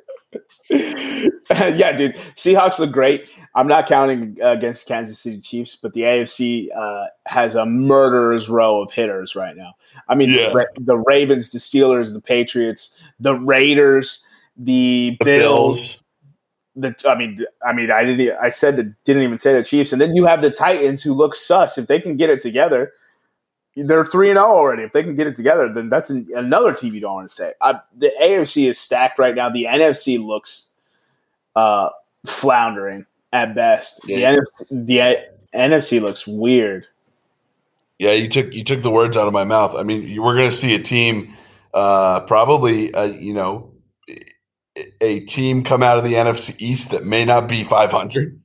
[0.71, 2.15] yeah, dude.
[2.35, 3.27] Seahawks look great.
[3.55, 8.47] I'm not counting uh, against Kansas City Chiefs, but the AFC uh, has a murderer's
[8.47, 9.73] row of hitters right now.
[10.07, 10.49] I mean, Yeah.
[10.53, 14.23] the, the Ravens, the Steelers, the Patriots, the Raiders,
[14.55, 16.01] the, The Bills.
[16.75, 18.37] Bills, The I mean, I mean, I didn't.
[18.39, 21.13] I said that didn't even say the Chiefs, and then you have the Titans who
[21.13, 21.77] look sus.
[21.77, 22.91] If they can get it together,
[23.75, 24.83] they're three and zero already.
[24.83, 27.33] If they can get it together, then that's an, another team you don't want to
[27.33, 27.53] say.
[27.61, 29.49] I, the AFC is stacked right now.
[29.49, 30.71] The NFC looks
[31.55, 31.89] uh,
[32.25, 34.01] floundering at best.
[34.05, 34.31] Yeah.
[34.33, 36.87] The NFC, the A- NFC looks weird.
[37.99, 39.75] yeah, you took you took the words out of my mouth.
[39.75, 41.33] I mean, you- we're going to see a team,
[41.73, 43.71] uh, probably, uh, you know,
[45.01, 48.39] a team come out of the NFC East that may not be 500.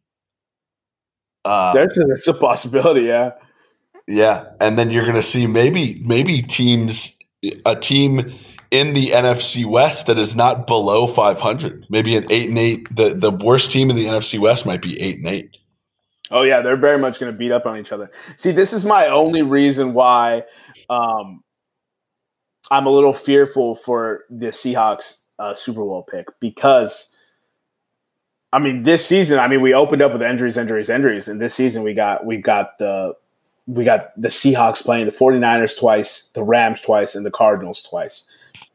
[1.45, 3.03] Uh, There's a, a possibility.
[3.03, 3.33] Yeah.
[4.07, 7.17] Yeah, and then you're going to see maybe maybe teams
[7.65, 8.33] a team
[8.71, 11.87] in the NFC West that is not below 500.
[11.89, 15.01] Maybe an 8 and 8 the the worst team in the NFC West might be
[15.01, 15.57] 8 and 8.
[16.31, 18.11] Oh yeah, they're very much going to beat up on each other.
[18.37, 20.45] See, this is my only reason why
[20.91, 21.43] um,
[22.71, 27.15] I'm a little fearful for the Seahawks uh, Super Bowl pick because,
[28.53, 31.55] I mean, this season, I mean, we opened up with injuries, injuries, injuries, and this
[31.55, 33.15] season we got we got the
[33.67, 38.25] we got the Seahawks playing the 49ers twice, the Rams twice, and the Cardinals twice.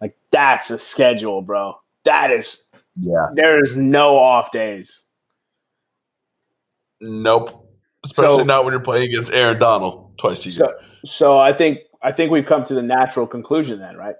[0.01, 1.79] Like that's a schedule, bro.
[2.05, 2.63] That is
[2.99, 3.27] Yeah.
[3.35, 5.05] there is no off days.
[7.01, 7.65] Nope.
[8.05, 10.57] Especially So- not when you're playing against Aaron Donald twice a year.
[10.57, 10.73] So,
[11.05, 14.15] so I think I think we've come to the natural conclusion then, right?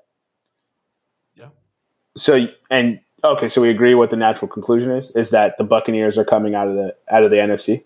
[1.36, 1.48] Yeah.
[2.18, 6.18] So and okay, so we agree what the natural conclusion is is that the Buccaneers
[6.18, 7.84] are coming out of the out of the NFC.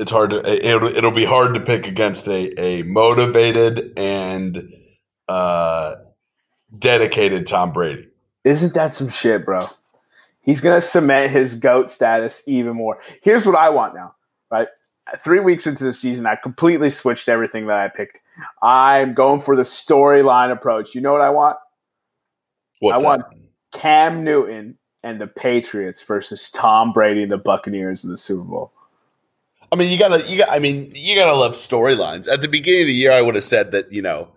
[0.00, 4.72] It's hard to it'll, it'll be hard to pick against a a motivated and
[5.28, 5.96] uh
[6.76, 8.08] dedicated Tom Brady.
[8.44, 9.60] Isn't that some shit, bro?
[10.40, 12.98] He's gonna cement his goat status even more.
[13.22, 14.14] Here's what I want now,
[14.50, 14.68] right?
[15.22, 18.20] Three weeks into the season, I've completely switched everything that I picked.
[18.62, 20.94] I'm going for the storyline approach.
[20.94, 21.58] You know what I want?
[22.78, 23.22] What's I want?
[23.72, 28.72] Cam Newton and the Patriots versus Tom Brady and the Buccaneers in the Super Bowl.
[29.72, 30.50] I mean, you gotta, you got.
[30.50, 32.26] I mean, you gotta love storylines.
[32.28, 34.28] At the beginning of the year, I would have said that you know,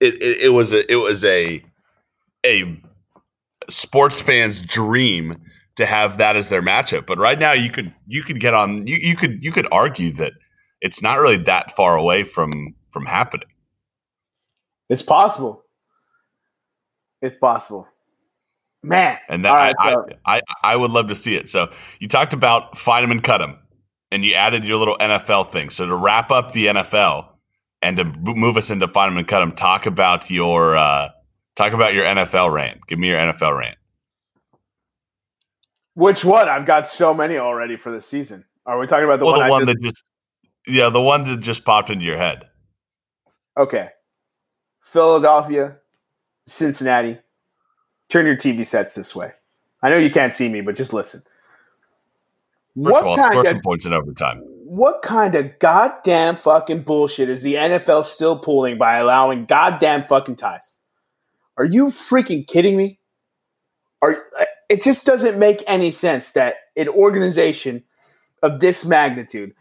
[0.00, 1.62] it, it, it was a, it was a,
[2.44, 2.80] a
[3.68, 5.40] sports fan's dream
[5.76, 7.06] to have that as their matchup.
[7.06, 10.10] But right now, you could, you could get on, you, you could, you could argue
[10.12, 10.32] that
[10.80, 13.48] it's not really that far away from from happening.
[14.88, 15.62] It's possible.
[17.22, 17.86] It's possible.
[18.82, 19.18] Man.
[19.28, 21.48] And that right, I, I, I I would love to see it.
[21.48, 21.70] So
[22.00, 23.58] you talked about find them and cut them,
[24.12, 25.70] and you added your little NFL thing.
[25.70, 27.28] So to wrap up the NFL
[27.82, 31.10] and to move us into find them and cut them, talk about your uh,
[31.56, 32.80] talk about your NFL rant.
[32.86, 33.76] Give me your NFL rant.
[35.94, 36.48] Which one?
[36.48, 38.44] I've got so many already for the season.
[38.66, 40.04] Are we talking about the well, one, the one just- that just
[40.66, 42.46] Yeah, the one that just popped into your head.
[43.56, 43.90] Okay.
[44.82, 45.76] Philadelphia,
[46.46, 47.18] Cincinnati.
[48.08, 49.32] Turn your TV sets this way.
[49.82, 51.22] I know you can't see me, but just listen.
[52.76, 54.42] First what all, kind of, points in overtime.
[54.64, 60.36] What kind of goddamn fucking bullshit is the NFL still pulling by allowing goddamn fucking
[60.36, 60.72] ties?
[61.56, 63.00] Are you freaking kidding me?
[64.00, 67.82] Are eh, it just doesn't make any sense that an organization
[68.42, 69.52] of this magnitude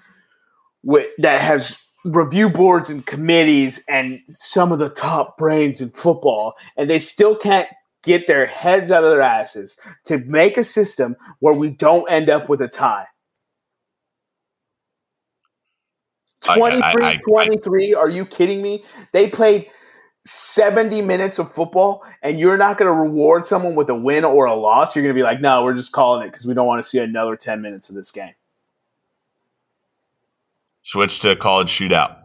[0.84, 6.53] with, that has review boards and committees and some of the top brains in football,
[6.78, 7.68] and they still can't
[8.04, 12.30] get their heads out of their asses to make a system where we don't end
[12.30, 13.08] up with a tie.
[16.41, 18.84] 23 I, I, I, 23, are you kidding me?
[19.12, 19.68] They played
[20.26, 24.45] 70 minutes of football and you're not going to reward someone with a win or
[24.45, 24.95] a loss.
[24.95, 26.88] You're going to be like, no, we're just calling it because we don't want to
[26.88, 28.34] see another 10 minutes of this game.
[30.84, 32.18] Switch to college shootout.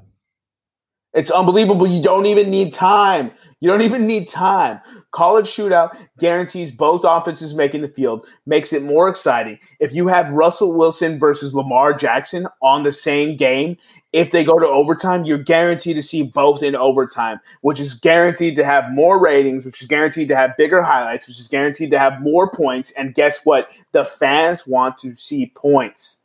[1.13, 1.87] It's unbelievable.
[1.87, 3.31] You don't even need time.
[3.65, 4.79] You don't even need time.
[5.11, 9.59] College shootout guarantees both offenses making the field, makes it more exciting.
[9.81, 13.79] If you have Russell Wilson versus Lamar Jackson on the same game,
[14.13, 18.55] if they go to overtime, you're guaranteed to see both in overtime, which is guaranteed
[18.57, 21.99] to have more ratings, which is guaranteed to have bigger highlights, which is guaranteed to
[21.99, 22.91] have more points.
[22.91, 23.71] And guess what?
[23.93, 26.21] The fans want to see points.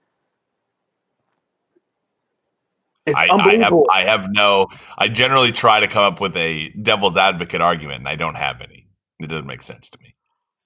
[3.15, 4.67] I, I, have I have no.
[4.97, 8.61] I generally try to come up with a devil's advocate argument, and I don't have
[8.61, 8.87] any.
[9.19, 10.13] It doesn't make sense to me.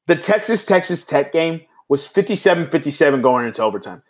[0.08, 4.04] The Texas Texas Tech game was 57-57 going into overtime,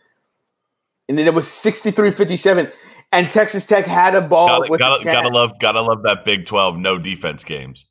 [1.07, 2.73] and then it was 63-57,
[3.11, 4.61] and Texas Tech had a ball.
[4.61, 7.85] Gotta, gotta, gotta love gotta love that Big Twelve no defense games,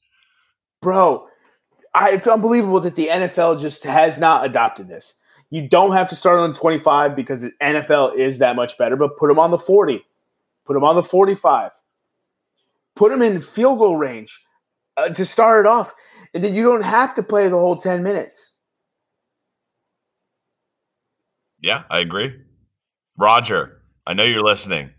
[0.80, 1.26] bro.
[1.94, 5.14] I, it's unbelievable that the NFL just has not adopted this.
[5.50, 9.18] You don't have to start on 25 because the NFL is that much better, but
[9.18, 10.02] put them on the 40
[10.64, 11.72] Put him on the 45.
[12.94, 14.44] Put him in field goal range
[14.96, 15.94] uh, to start it off.
[16.34, 18.56] And then you don't have to play the whole 10 minutes.
[21.60, 22.34] Yeah, I agree.
[23.18, 24.90] Roger, I know you're listening.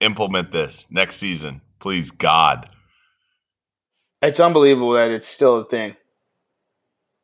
[0.00, 2.68] Implement this next season, please, God.
[4.20, 5.96] It's unbelievable that it's still a thing.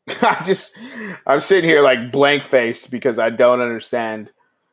[0.09, 0.79] I just,
[1.27, 4.31] I'm sitting here like blank faced because I don't understand.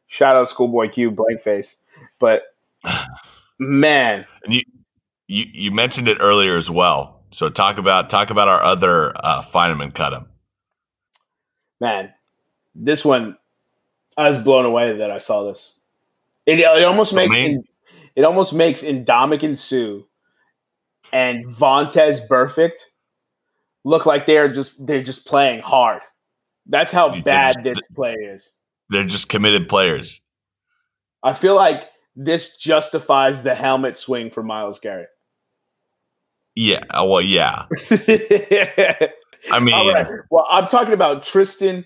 [0.07, 1.77] Shout out Schoolboy Q, blank face.
[2.19, 2.43] But
[3.59, 4.63] Man, and you
[5.27, 7.23] you you mentioned it earlier as well.
[7.31, 10.25] So talk about talk about our other uh, Feineman cut him.
[11.79, 12.13] Man,
[12.75, 13.37] this one
[14.17, 15.77] I was blown away that I saw this.
[16.45, 17.63] It, it almost makes in,
[18.15, 20.05] it almost makes Ndamukong Suh
[21.13, 22.81] and Vontaze Burfict
[23.83, 26.01] look like they're just they're just playing hard.
[26.65, 28.51] That's how bad just, this play is.
[28.89, 30.21] They're just committed players.
[31.23, 31.85] I feel like
[32.15, 35.09] this justifies the helmet swing for Myles Garrett.
[36.55, 36.81] Yeah.
[36.89, 37.65] Uh, well, yeah.
[39.51, 40.07] I mean, right.
[40.29, 41.85] well, I'm talking about Trysten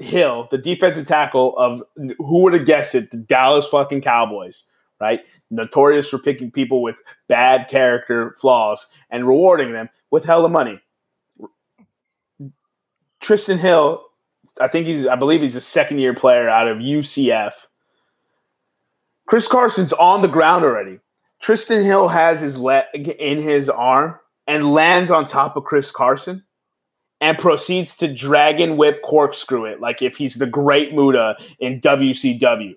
[0.00, 1.82] Hill, the defensive tackle of
[2.18, 4.64] who would have guessed it, the Dallas fucking Cowboys,
[5.00, 5.20] right?
[5.50, 10.80] Notorious for picking people with bad character flaws and rewarding them with hella money.
[13.20, 14.04] Trysten Hill,
[14.60, 17.52] I think he's, I believe he's a second year player out of UCF
[19.26, 21.00] Chris Carson's on the ground already.
[21.42, 26.44] Trysten Hill has his leg in his arm and lands on top of Chris Carson
[27.20, 32.74] and proceeds to dragon whip corkscrew it like if he's the great Muta in WCW.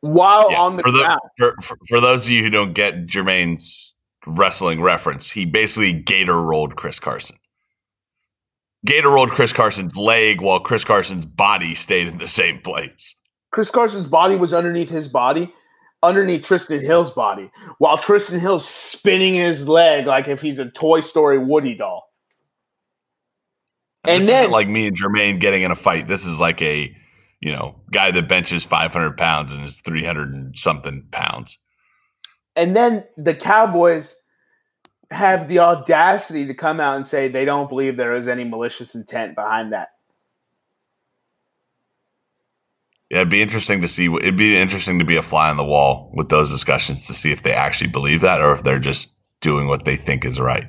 [0.00, 1.20] While yeah, on the for, ground.
[1.38, 3.96] The, for, for those of you who don't get Jermaine's
[4.26, 7.36] wrestling reference, he basically gator rolled Chris Carson.
[8.86, 13.16] Gator rolled Chris Carson's leg while Chris Carson's body stayed in the same place.
[13.50, 15.52] Chris Carson's body was underneath his body,
[16.02, 21.00] underneath Trysten Hill's body, while Trysten Hill's spinning his leg like if he's a Toy
[21.00, 22.04] Story Woody doll.
[24.04, 26.08] And, and then, like me and Jermaine getting in a fight.
[26.08, 26.94] This is like a,
[27.40, 31.58] you know, guy that benches 500 pounds and is 300 and something pounds.
[32.54, 34.16] And then the Cowboys
[35.10, 38.94] have the audacity to come out and say they don't believe there is any malicious
[38.94, 39.88] intent behind that.
[43.10, 44.06] Yeah, it'd be interesting to see.
[44.06, 47.32] It'd be interesting to be a fly on the wall with those discussions to see
[47.32, 50.64] if they actually believe that or if they're just doing what they think is right.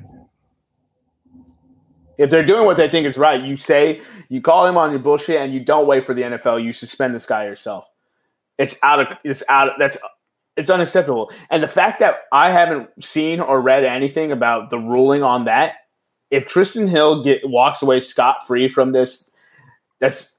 [2.16, 5.00] If they're doing what they think is right, you say you call him on your
[5.00, 6.62] bullshit and you don't wait for the NFL.
[6.62, 7.90] You suspend this guy yourself.
[8.58, 9.18] It's out of.
[9.24, 9.68] It's out.
[9.68, 9.98] Of, that's.
[10.56, 11.30] It's unacceptable.
[11.50, 15.76] And the fact that I haven't seen or read anything about the ruling on that,
[16.30, 19.30] if Trysten Hill get walks away scot free from this,
[19.98, 20.29] that's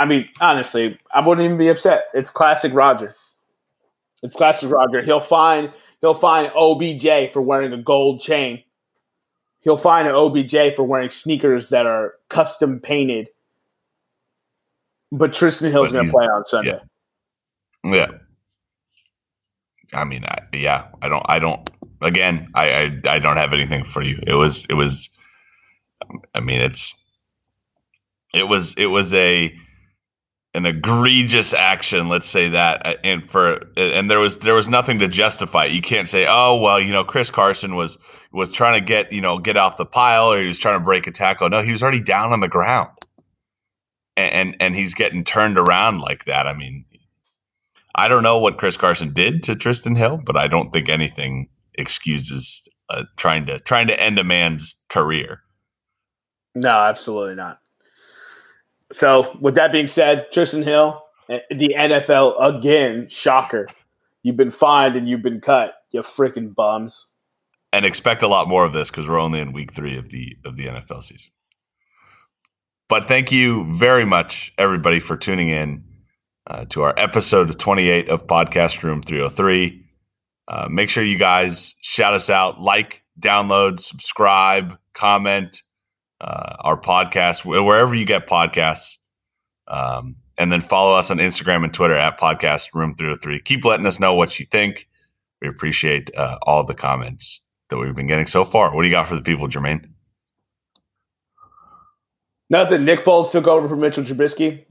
[0.00, 2.04] I mean, honestly, I wouldn't even be upset.
[2.14, 3.14] It's classic Roger.
[4.22, 5.02] It's classic Roger.
[5.02, 5.70] He'll find
[6.00, 8.64] he'll find OBJ for wearing a gold chain.
[9.60, 13.28] He'll find an OBJ for wearing sneakers that are custom painted.
[15.12, 16.80] But Trysten Hill's going to play on Sunday.
[17.84, 18.06] Yeah.
[19.92, 21.68] I mean, I, yeah, I don't, I don't.
[22.00, 24.18] Again, I, I, I don't have anything for you.
[24.26, 25.10] It was, it was.
[26.34, 26.94] I mean, it's,
[28.32, 29.54] it was, it was a,
[30.54, 32.08] an egregious action.
[32.08, 35.66] Let's say that, uh, and for, and there was, there was nothing to justify.
[35.66, 35.72] it.
[35.72, 37.98] You can't say, oh well, you know, Chris Carson was
[38.32, 40.84] was trying to get, you know, get off the pile, or he was trying to
[40.84, 41.48] break a tackle.
[41.48, 42.90] No, he was already down on the ground,
[44.16, 46.46] and and, and he's getting turned around like that.
[46.46, 46.84] I mean,
[47.94, 51.48] I don't know what Chris Carson did to Trysten Hill, but I don't think anything
[51.74, 55.42] excuses uh, trying to trying to end a man's career.
[56.54, 57.60] No, absolutely not.
[58.92, 63.68] So, with that being said, Trysten Hill, eh, the NFL again, shocker.
[64.22, 65.74] You've been fined and you've been cut.
[65.90, 67.08] You freaking bums.
[67.72, 70.36] And expect a lot more of this because we're only in week three of the
[70.44, 71.30] of the NFL season.
[72.88, 75.84] But thank you very much, everybody, for tuning in
[76.48, 79.84] uh, to our episode 28 of Podcast Room 303.
[80.48, 85.62] Uh, make sure you guys shout us out, like, download, subscribe, comment
[86.20, 88.96] uh, our podcast wherever you get podcasts.
[89.68, 93.40] Um, and then follow us on Instagram and Twitter at Podcast Room 303.
[93.42, 94.88] Keep letting us know what you think.
[95.42, 98.74] We appreciate uh, all the comments that we've been getting so far.
[98.74, 99.88] What do you got for the people, Jermaine?
[102.48, 102.84] Nothing.
[102.84, 104.64] Nick Foles took over for Mitchell Trubisky.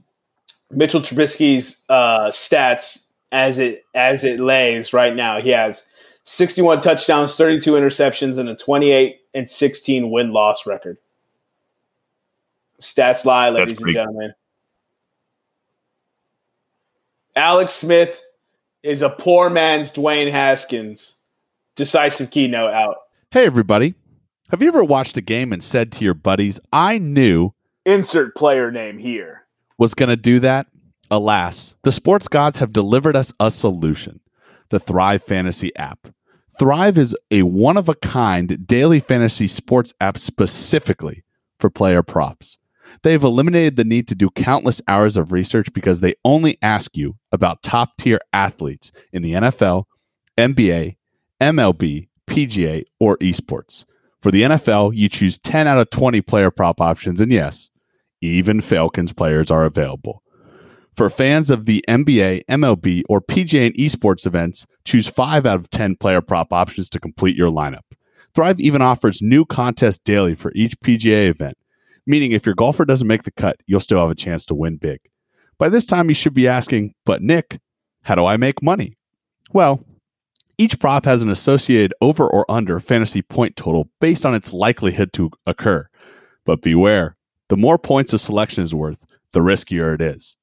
[0.70, 5.86] Mitchell Trubisky's uh, stats as it as it lays right now, he has
[6.24, 10.98] 61 touchdowns, 32 interceptions, and a 28 and 16 win loss record.
[12.80, 14.32] Stats lie, ladies and pretty- gentlemen.
[17.36, 18.22] Alex Smith
[18.82, 21.18] is a poor man's Dwayne Haskins.
[21.76, 22.96] Decisive keynote out.
[23.30, 23.94] Hey, everybody.
[24.50, 27.52] Have you ever watched a game and said to your buddies, I knew
[27.86, 29.46] Insert player name here.
[29.78, 30.66] was going to do that?
[31.10, 34.20] Alas, the sports gods have delivered us a solution
[34.70, 36.08] the Thrive Fantasy app.
[36.58, 41.24] Thrive is a one of a kind daily fantasy sports app specifically
[41.58, 42.58] for player props.
[43.02, 47.16] They've eliminated the need to do countless hours of research because they only ask you
[47.32, 49.84] about top tier athletes in the NFL,
[50.36, 50.96] NBA,
[51.40, 53.84] MLB, PGA, or esports.
[54.20, 57.70] For the NFL, you choose 10 out of 20 player prop options, and yes,
[58.20, 60.22] even Falcons players are available.
[60.94, 65.70] For fans of the NBA, MLB, or PGA and esports events, choose 5 out of
[65.70, 67.84] 10 player prop options to complete your lineup.
[68.34, 71.56] Thrive even offers new contests daily for each PGA event,
[72.06, 74.76] meaning if your golfer doesn't make the cut, you'll still have a chance to win
[74.76, 75.00] big.
[75.58, 77.60] By this time, you should be asking, but Nick,
[78.02, 78.96] how do I make money?
[79.52, 79.84] Well,
[80.58, 85.12] each prop has an associated over or under fantasy point total based on its likelihood
[85.14, 85.88] to occur.
[86.44, 87.16] But beware,
[87.48, 88.98] the more points a selection is worth,
[89.32, 90.36] the riskier it is.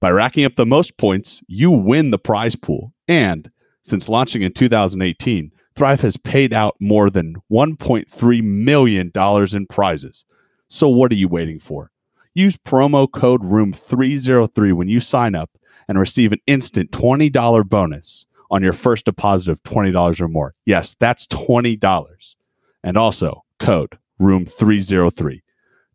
[0.00, 2.92] By racking up the most points, you win the prize pool.
[3.08, 3.50] And
[3.82, 10.24] since launching in 2018, Thrive has paid out more than $1.3 million in prizes.
[10.68, 11.90] So what are you waiting for?
[12.34, 15.50] Use promo code ROOM303 when you sign up
[15.88, 20.54] and receive an instant $20 bonus on your first deposit of $20 or more.
[20.64, 22.34] Yes, that's $20.
[22.82, 25.40] And also code ROOM303.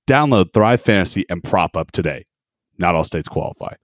[0.08, 2.26] Download Thrive Fantasy and prop up today.
[2.78, 3.76] Not all states qualify.